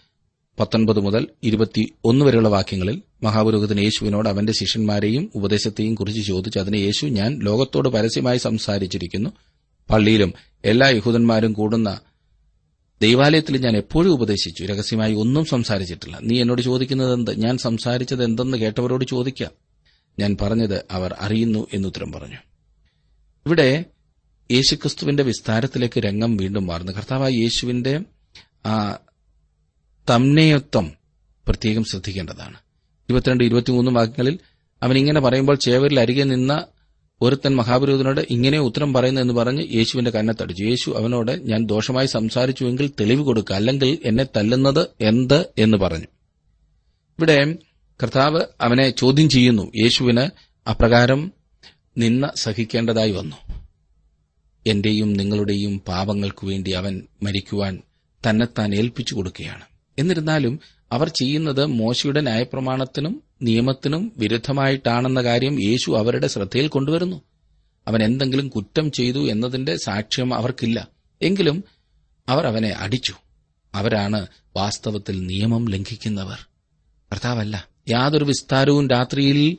പത്തൊൻപത് 0.60 1.00
മുതൽ 1.00 1.26
ഇരുപത്തി 1.42 1.92
ഒന്ന് 2.04 2.24
വരെയുള്ള 2.24 2.48
വാക്യങ്ങളിൽ 2.48 3.02
മഹാപുരോഹിതൻ 3.22 3.80
യേശുവിനോട് 3.80 4.28
അവന്റെ 4.28 4.52
ശിഷ്യന്മാരെയും 4.52 5.30
ഉപദേശത്തെയും 5.34 5.94
കുറിച്ച് 5.94 6.26
ചോദിച്ചു. 6.26 6.58
അതിന് 6.58 6.76
യേശു 6.76 7.06
ഞാൻ 7.06 7.38
ലോകത്തോട് 7.42 7.88
പരസ്യമായി 7.88 8.38
സംസാരിച്ചിരിക്കുന്നു. 8.38 9.30
പള്ളിയിലും 9.90 10.32
എല്ലാ 10.64 10.88
യഹൂദന്മാരും 10.88 11.52
കൂടുന്ന 11.52 12.00
ദൈവാലയത്തിൽ 13.02 13.64
ഞാൻ 13.64 13.76
എപ്പോഴും 13.76 14.12
ഉപദേശിച്ചു. 14.12 14.64
രഹസ്യമായി 14.64 15.14
ഒന്നും 15.14 15.44
സംസാരിച്ചിട്ടില്ല. 15.44 16.18
നീ 16.22 16.40
എന്നോട് 16.40 16.62
ചോദിക്കുന്നത് 16.62 17.14
എന്ത്? 17.14 17.38
ഞാൻ 17.38 17.58
സംസാരിച്ചത് 17.58 18.24
എന്തെന്ന് 18.24 18.58
കേട്ടവരോട് 18.58 19.04
ചോദിക്കാം. 19.04 19.50
ഞാൻ 20.18 20.36
പറഞ്ഞത് 20.42 20.84
അവർ 20.90 21.16
അറിയുന്നു 21.20 21.66
എന്നുത്തരം 21.72 22.12
പറഞ്ഞു. 22.12 22.36
ഇവിടെ 23.46 23.84
യേശുക്രിസ്തുവിന്റെ 24.50 25.22
വിസ്താരത്തിലേക്ക് 25.22 26.00
രംഗം 26.00 26.36
വീണ്ടും 26.36 26.66
മാറുന്നു. 26.66 26.92
കർത്താവായ 26.92 27.32
യേശുവിന്റെ 27.32 28.00
ആ 28.66 28.98
തമ്നേയത്വം 30.10 30.92
പ്രത്യേകം 31.48 31.84
ശ്രദ്ധിക്കേണ്ടതാണ്. 31.84 32.56
ഇരുപത്തിരണ്ട് 33.08 33.44
ഇരുപത്തിമൂന്ന് 33.44 33.90
വാക്യങ്ങളിൽ 33.90 34.38
അവൻ 34.82 34.98
ഇങ്ങനെ 34.98 35.20
പറയുമ്പോൾ 35.20 35.56
ചേവരിൽ 35.56 36.00
അരികെ 36.00 36.24
നിന്ന 36.24 36.64
ഒരുത്തൻ 37.22 37.56
മഹാപുരോഹിതനോട് 37.56 38.20
ഇങ്ങനെ 38.30 38.58
ഉത്തരം 38.58 38.92
പറയുന്നു 38.92 39.20
എന്ന് 39.20 39.34
പറഞ്ഞ് 39.34 39.74
യേശുവിന്റെ 39.74 40.10
കന്നത്തടിച്ചു 40.10 40.64
യേശു 40.64 40.90
അവനോട് 40.90 41.48
ഞാൻ 41.48 41.66
ദോഷമായി 41.66 42.06
സംസാരിച്ചുവെങ്കിൽ 42.06 42.90
തെളിവ് 43.00 43.22
കൊടുക്കുക. 43.22 43.54
അല്ലെങ്കിൽ 43.54 43.98
എന്നെ 44.04 44.24
തല്ലുന്നത് 44.24 44.86
എന്ത്? 45.00 45.46
എന്ന് 45.58 45.76
പറഞ്ഞു. 45.76 46.04
ഇവിടെ 47.18 47.56
കർത്താവ് 48.02 48.40
അവനെ 48.60 48.90
ചോദ്യം 48.90 49.28
ചെയ്യുന്നു. 49.28 49.72
യേശുവിന് 49.82 50.30
അപ്രകാരം 50.70 51.32
നിന്ന 51.98 52.30
സഹിക്കേണ്ടതായി 52.36 53.10
വന്നു. 53.10 53.36
എന്റെയും 54.66 55.12
നിങ്ങളുടെയും 55.12 55.78
പാപങ്ങൾക്കു 55.78 56.46
വേണ്ടി 56.46 56.70
അവൻ 56.70 57.02
മരിക്കുവാൻ 57.22 57.82
തന്നെത്താൻ 58.28 58.74
ഏൽപ്പിച്ചു 58.74 59.14
കൊടുക്കുകയാണ്. 59.14 59.62
എന്നിരുന്നാലും 59.98 60.60
അവർ 60.92 61.08
ചെയ്യുന്നത് 61.08 61.64
മോശയുടെ 61.64 62.20
ന്യായപ്രമാണത്തിനും 62.20 63.22
നിയമത്തിനും 63.42 64.12
വിരുദ്ധമായിട്ടാണെന്ന 64.16 65.22
കാര്യം 65.22 65.62
യേശു 65.62 65.90
അവരുടെ 65.90 66.26
ശ്രദ്ധയിൽ 66.26 66.68
കൊണ്ടുവരുന്നു. 66.68 67.22
അവൻ 67.88 68.02
എന്തെങ്കിലും 68.02 68.48
കുറ്റം 68.48 68.92
ചെയ്തു 68.92 69.30
എന്നതിന്റെ 69.30 69.76
സാക്ഷ്യം 69.76 70.34
അവർക്കില്ല. 70.34 70.88
എങ്കിലും 71.22 71.64
അവർ 72.28 72.46
അവനെ 72.46 72.68
അടിച്ചു. 72.68 73.14
അവരാണ് 73.74 74.26
വാസ്തവത്തിൽ 74.56 75.26
നിയമം 75.26 75.68
ലംഘിക്കുന്നവർ. 75.68 76.38
കർത്താവല്ല 77.12 77.68
യാതൊരു 77.88 78.24
വിസ്താരവും 78.24 78.88
രാത്രിയിൽ 78.88 79.56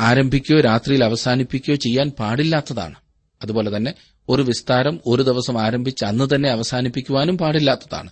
ആരംഭിക്കുകയോ 0.00 0.60
രാത്രിയിൽ 0.60 1.04
അവസാനിപ്പിക്കുകയോ 1.04 1.76
ചെയ്യാൻ 1.76 2.10
പാടില്ലാത്തതാണ്. 2.10 2.94
അതുപോലെ 3.42 3.76
തന്നെ 3.76 3.94
ഒരു 4.28 4.42
വിസ്താരം 4.42 5.00
ഒരു 5.06 5.22
ദിവസം 5.22 5.62
ആരംഭിച്ച് 5.62 6.04
അന്ന് 6.04 6.34
തന്നെ 6.34 6.50
അവസാനിപ്പിക്കുവാനും 6.50 7.38
പാടില്ലാത്തതാണ്. 7.38 8.10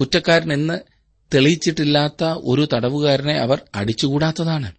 കുറ്റക്കാരൻ 0.00 0.52
എന്ന് 0.52 0.99
തെളിയിച്ചിട്ടില്ലാത്ത 1.34 2.24
ഒരു 2.24 2.68
തടവുകാരനെ 2.74 3.34
അവർ 3.34 3.62
അടിച്ചുകൂടാത്തതാണ്. 3.74 4.72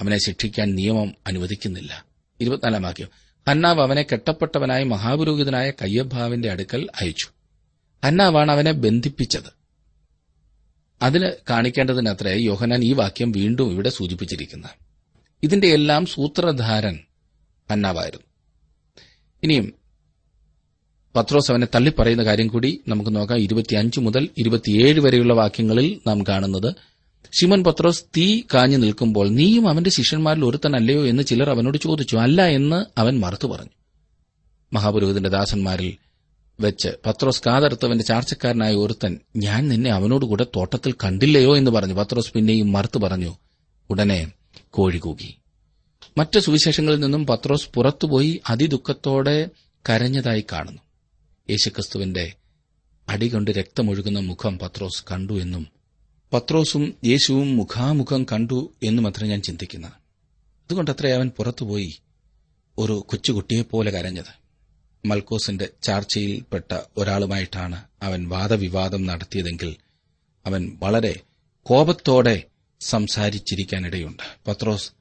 അവനെ 0.00 0.18
ശിക്ഷിക്കാൻ 0.18 0.74
നിയമം 0.74 1.14
അനുവദിക്കുന്നില്ല. 1.26 2.04
ഇരുപത്തിനാലാം 2.40 2.82
വാക്യം. 2.82 3.08
ഹന്നാവ് 3.48 3.80
അവനെ 3.80 4.02
കെട്ടപ്പെട്ടവനായ 4.02 4.82
മഹാപുരോഹിതനായ 4.82 5.70
കയ്യഭാവിന്റെ 5.70 6.50
അടുക്കൽ 6.50 6.88
അയച്ചു. 7.00 7.26
ഹന്നാവാണ് 8.04 8.52
അവനെ 8.52 8.72
ബന്ധിപ്പിച്ചത്. 8.72 9.60
അതിന് 11.02 11.30
കാണിക്കേണ്ടതിനത്രേ 11.50 12.36
യോഹനാൻ 12.36 12.84
ഈ 12.84 12.92
വാക്യം 12.92 13.32
വീണ്ടും 13.32 13.72
ഇവിടെ 13.72 13.90
സൂചിപ്പിച്ചിരിക്കുന്നത്. 13.90 14.70
ഇതിന്റെ 15.42 15.68
എല്ലാം 15.68 16.06
സൂത്രധാരൻ 16.06 17.00
ഹന്നാവായിരുന്നു. 17.70 18.26
ഇനിയും 19.42 19.79
പത്രോസ് 21.16 21.50
അവനെ 21.50 21.66
തള്ളിപ്പറയുന്ന 21.74 22.24
കാര്യം 22.24 22.48
കൂടി 22.48 22.80
നമുക്ക് 22.88 23.16
നോക്കാം. 23.16 23.38
ഇരുപത്തിയഞ്ച് 23.38 24.00
മുതൽ 24.00 24.28
ഇരുപത്തിയേഴ് 24.38 25.00
വരെയുള്ള 25.00 25.34
വാക്യങ്ങളിൽ 25.34 26.00
നാം 26.06 26.22
കാണുന്നത് 26.22 26.74
ശിമൻ 27.40 27.64
പത്രോസ് 27.64 28.04
തീ 28.16 28.42
കാഞ്ഞു 28.54 28.76
നിൽക്കുമ്പോൾ 28.76 29.28
നീയും 29.28 29.68
അവന്റെ 29.68 29.90
ശിഷ്യന്മാരിൽ 29.90 30.44
ഒരുത്തനല്ലയോ 30.44 31.06
എന്ന് 31.06 31.22
ചിലർ 31.22 31.50
അവനോട് 31.50 31.78
ചോദിച്ചു. 31.78 32.16
അല്ല 32.16 32.46
എന്ന് 32.46 33.00
അവൻ 33.00 33.20
മറുത്തു 33.20 33.48
പറഞ്ഞു. 33.48 33.70
മഹാപുരോഹിതന്റെ 34.72 35.28
ദാസന്മാരിൽ 35.28 35.96
വെച്ച് 36.60 36.88
പത്രോസ് 37.06 37.42
കാതറുത്തവന്റെ 37.46 38.04
ചാർച്ചക്കാരനായ 38.04 38.74
ഒരുത്തൻ 38.74 39.20
ഞാൻ 39.36 39.68
നിന്നെ 39.68 39.90
അവനോടുകൂടെ 39.90 40.46
തോട്ടത്തിൽ 40.56 40.92
കണ്ടില്ലയോ 40.92 41.56
എന്ന് 41.56 41.70
പറഞ്ഞു. 41.70 41.94
പത്രോസ് 41.94 42.32
പിന്നെയും 42.32 42.72
മറുത്തു 42.72 42.98
പറഞ്ഞു 42.98 43.36
ഉടനെ 43.90 44.32
കോഴികൂകി 44.70 45.34
മറ്റ് 46.18 46.38
സുവിശേഷങ്ങളിൽ 46.38 47.00
നിന്നും 47.00 47.26
പത്രോസ് 47.26 47.68
പുറത്തുപോയി 47.74 48.40
അതിദുഃഖത്തോടെ 48.50 49.48
കരഞ്ഞതായി 49.88 50.44
കാണുന്നു. 50.52 50.80
യേശുക്രിസ്തുവിന്റെ 51.50 52.32
അടികൊണ്ട് 53.08 53.50
രക്തമൊഴുകുന്ന 53.50 54.18
മുഖം 54.18 54.58
പത്രോസ് 54.58 55.04
കണ്ടു 55.12 55.40
എന്നും 55.40 55.66
പത്രോസും 56.32 56.94
യേശുവും 57.04 57.56
മുഖാമുഖം 57.56 58.24
കണ്ടു 58.24 58.74
എന്നും 58.82 59.06
അത്ര 59.06 59.24
ഞാൻ 59.24 59.42
ചിന്തിക്കുന്നത് 59.42 59.92
അതുകൊണ്ടത്രേ 60.60 61.12
അവൻ 61.12 61.28
പുറത്തുപോയി 61.28 62.00
ഒരു 62.78 63.04
കൊച്ചുകുട്ടിയെപ്പോലെ 63.08 63.90
കരഞ്ഞത്. 63.90 64.40
മൽക്കോസിന്റെ 65.06 65.68
ചാർച്ചയിൽപ്പെട്ട 65.82 66.78
ഒരാളുമായിട്ടാണ് 66.96 67.84
അവൻ 68.02 68.28
വാദവിവാദം 68.28 69.06
നടത്തിയതെങ്കിൽ 69.06 69.76
അവൻ 70.46 70.78
വളരെ 70.82 71.20
കോപത്തോടെ 71.62 72.42
സംസാരിച്ചിരിക്കാനിടയുണ്ട്. 72.80 74.22
പത്രോസ് 74.46 74.92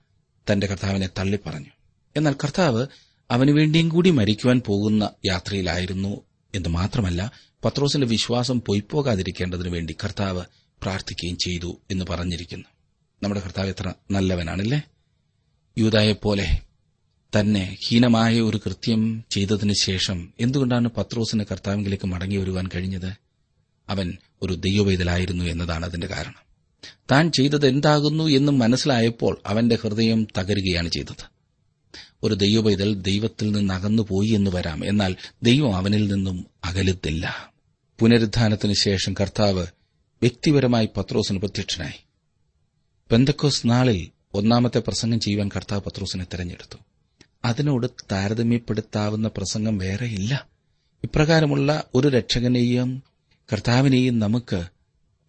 തന്റെ 0.51 0.67
കർത്താവിനെ 0.67 1.09
തള്ളിപ്പറഞ്ഞു. 1.17 1.69
എന്നാൽ 2.15 2.33
കർത്താവ് 2.33 2.87
അവനുവേണ്ടിയും 3.31 3.89
കൂടി 3.89 4.09
മരിക്കുവാൻ 4.09 4.61
പോകുന്ന 4.65 5.09
യാത്രയിലായിരുന്നു 5.25 6.21
എന്ന് 6.55 6.69
മാത്രമല്ല 6.69 7.31
പത്രോസിന്റെ 7.65 8.07
വിശ്വാസം 8.07 8.61
പൊയ്പോകാതിരിക്കേണ്ടതിനു 8.61 9.69
വേണ്ടി 9.69 9.95
കർത്താവ് 10.03 10.45
പ്രാർത്ഥിക്കുകയും 10.81 11.37
ചെയ്തു 11.37 11.79
എന്ന് 11.91 12.05
പറഞ്ഞിരിക്കുന്നു. 12.09 12.65
നമ്മുടെ 13.23 13.41
കർത്താവ് 13.41 13.69
എത്ര 13.69 13.93
നല്ലവനാണല്ലേ? 14.11 14.81
യൂതായെപ്പോലെ 15.77 16.61
തന്നെ 17.39 17.77
ഹീനമായ 17.87 18.41
ഒരു 18.41 18.57
കൃത്യം 18.57 19.23
ചെയ്തതിനു 19.31 19.73
ശേഷം 19.73 20.33
എന്തുകൊണ്ടാണ് 20.39 20.89
പത്രോസിന് 20.89 21.45
കർത്താവിലേക്ക് 21.51 22.07
മടങ്ങി 22.07 22.37
വരുവാൻ 22.37 22.69
കഴിഞ്ഞത്? 22.75 23.13
അവൻ 23.89 24.17
ഒരു 24.41 24.53
ദൈവവേദലായിരുന്നു 24.53 25.43
എന്നതാണ് 25.43 25.85
അതിന്റെ 25.85 26.07
കാരണം. 26.07 26.49
താൻ 27.11 27.31
ചെയ്തത് 27.31 27.67
എന്താകുന്നു 27.67 28.23
എന്ന് 28.23 28.51
മനസ്സിലായപ്പോൾ 28.51 29.41
അവന്റെ 29.45 29.77
ഹൃദയം 29.83 30.27
തകരുകയാണ് 30.37 30.89
ചെയ്തത്. 30.89 31.38
ഒരു 32.23 32.33
ദൈവപൈതൽ 32.33 32.93
ദൈവത്തിൽ 32.93 33.51
നിന്ന് 33.51 33.73
അകന്നുപോയി 33.73 34.27
എന്ന് 34.27 34.51
വരാം. 34.51 34.87
എന്നാൽ 34.87 35.15
ദൈവം 35.43 35.75
അവനിൽ 35.75 36.13
നിന്നും 36.13 36.45
അകലത്തില്ല. 36.63 37.53
പുനരുദ്ധാനത്തിന് 37.99 38.73
ശേഷം 38.73 39.13
കർത്താവ് 39.13 39.61
വ്യക്തിപരമായി 40.21 40.89
പത്രോസിന് 40.97 41.39
പ്രത്യക്ഷനായി 41.39 42.05
പെന്തക്കോസ് 43.11 43.69
നാളിൽ 43.69 44.09
ഒന്നാമത്തെ 44.33 44.79
പ്രസംഗം 44.79 45.19
ചെയ്യുവാൻ 45.19 45.49
കർത്താവ് 45.55 45.81
പത്രോസിനെ 45.81 46.23
തെരഞ്ഞെടുത്തു. 46.23 46.77
അതിനോട് 47.45 47.87
താരതമ്യപ്പെടുത്താവുന്ന 48.11 49.27
പ്രസംഗം 49.27 49.77
വേറെയില്ല. 49.77 50.47
ഇപ്രകാരമുള്ള 51.03 51.83
ഒരു 51.95 52.07
രക്ഷകനെയും 52.07 53.03
കർത്താവിനെയും 53.53 54.19
നമുക്ക് 54.19 54.63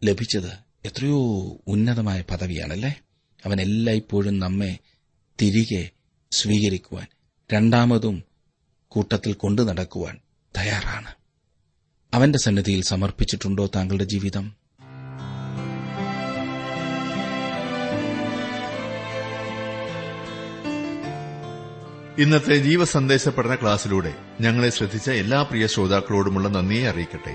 ലഭിച്ചത് 0.05 0.51
എത്രയോ 0.85 1.21
ഉന്നതമായ 1.67 2.25
പദവിയാണല്ലേ? 2.31 3.01
അവൻ 3.45 3.61
എല്ലായ്പ്പോഴും 3.61 4.39
നമ്മെ 4.39 4.79
തിരികെ 5.43 5.91
സ്വീകരിക്കുവാൻ 6.33 7.07
രണ്ടാമതും 7.53 8.23
കൂട്ടത്തിൽ 8.89 9.33
കൊണ്ടു 9.33 9.63
നടക്കുവാൻ 9.63 10.19
തയ്യാറാണ്. 10.59 11.15
അവന്റെ 12.15 12.39
സന്നിധിയിൽ 12.39 12.83
സമർപ്പിച്ചിട്ടുണ്ടോ 12.83 13.67
താങ്കളുടെ 13.67 14.05
ജീവിതം? 14.05 14.61
ഇന്നത്തെ 22.19 22.57
ജീവസന്ദേശ 22.57 23.29
പഠന 23.29 23.55
ക്ലാസ്സിലൂടെ 23.55 24.15
ഞങ്ങളെ 24.41 24.71
ശ്രദ്ധിച്ച 24.71 25.11
എല്ലാ 25.11 25.43
പ്രിയ 25.43 25.67
ശ്രോതാക്കളോടുമുള്ള 25.67 26.49
നന്ദിയെ 26.49 26.89
അറിയിക്കട്ടെ. 26.89 27.35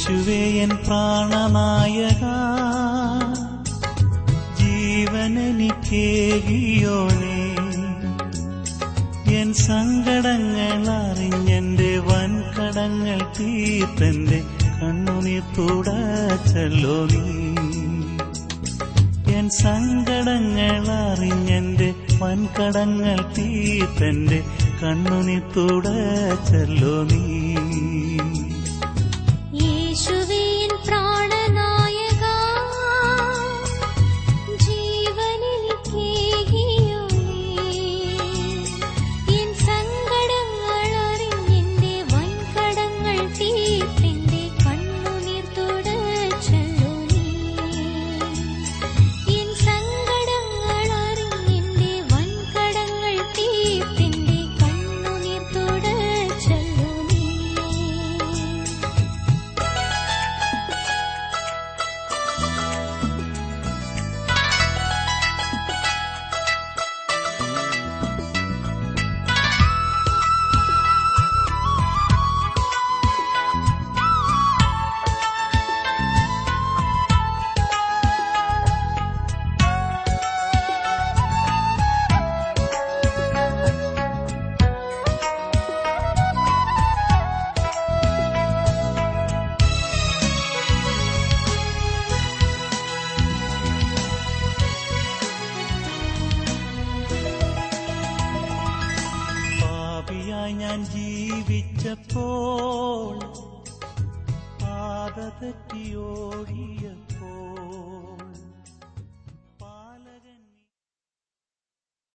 യേശുവേ 0.00 0.42
എൻ 0.62 0.68
പ്രാണനായക. 0.68 2.22
ജീവനെനിക്കേകിയോനേ 4.58 5.40
എൻ 9.40 9.54
സങ്കടങ്ങൾ 9.54 10.90
അറിഞ്ഞെന്റെ 10.90 11.98
വൻകടങ്ങൾ 11.98 13.18
തീർത്തന്റെ 13.40 14.40
കണ്ണുനീർ 14.82 15.42
തുടച്ചല്ലോ 15.58 16.98
നീ. 17.04 17.26
എൻ 19.34 19.50
സങ്കടങ്ങൾ 19.50 20.90
അറിഞ്ഞെന്റെ 20.90 21.94
വൻകടങ്ങൾ 22.20 23.20
തീർത്തന്റെ 23.38 24.40
കണ്ണുനീർ 24.82 25.42
തുടച്ചല്ലോ 25.56 27.02
നീ. 27.02 27.69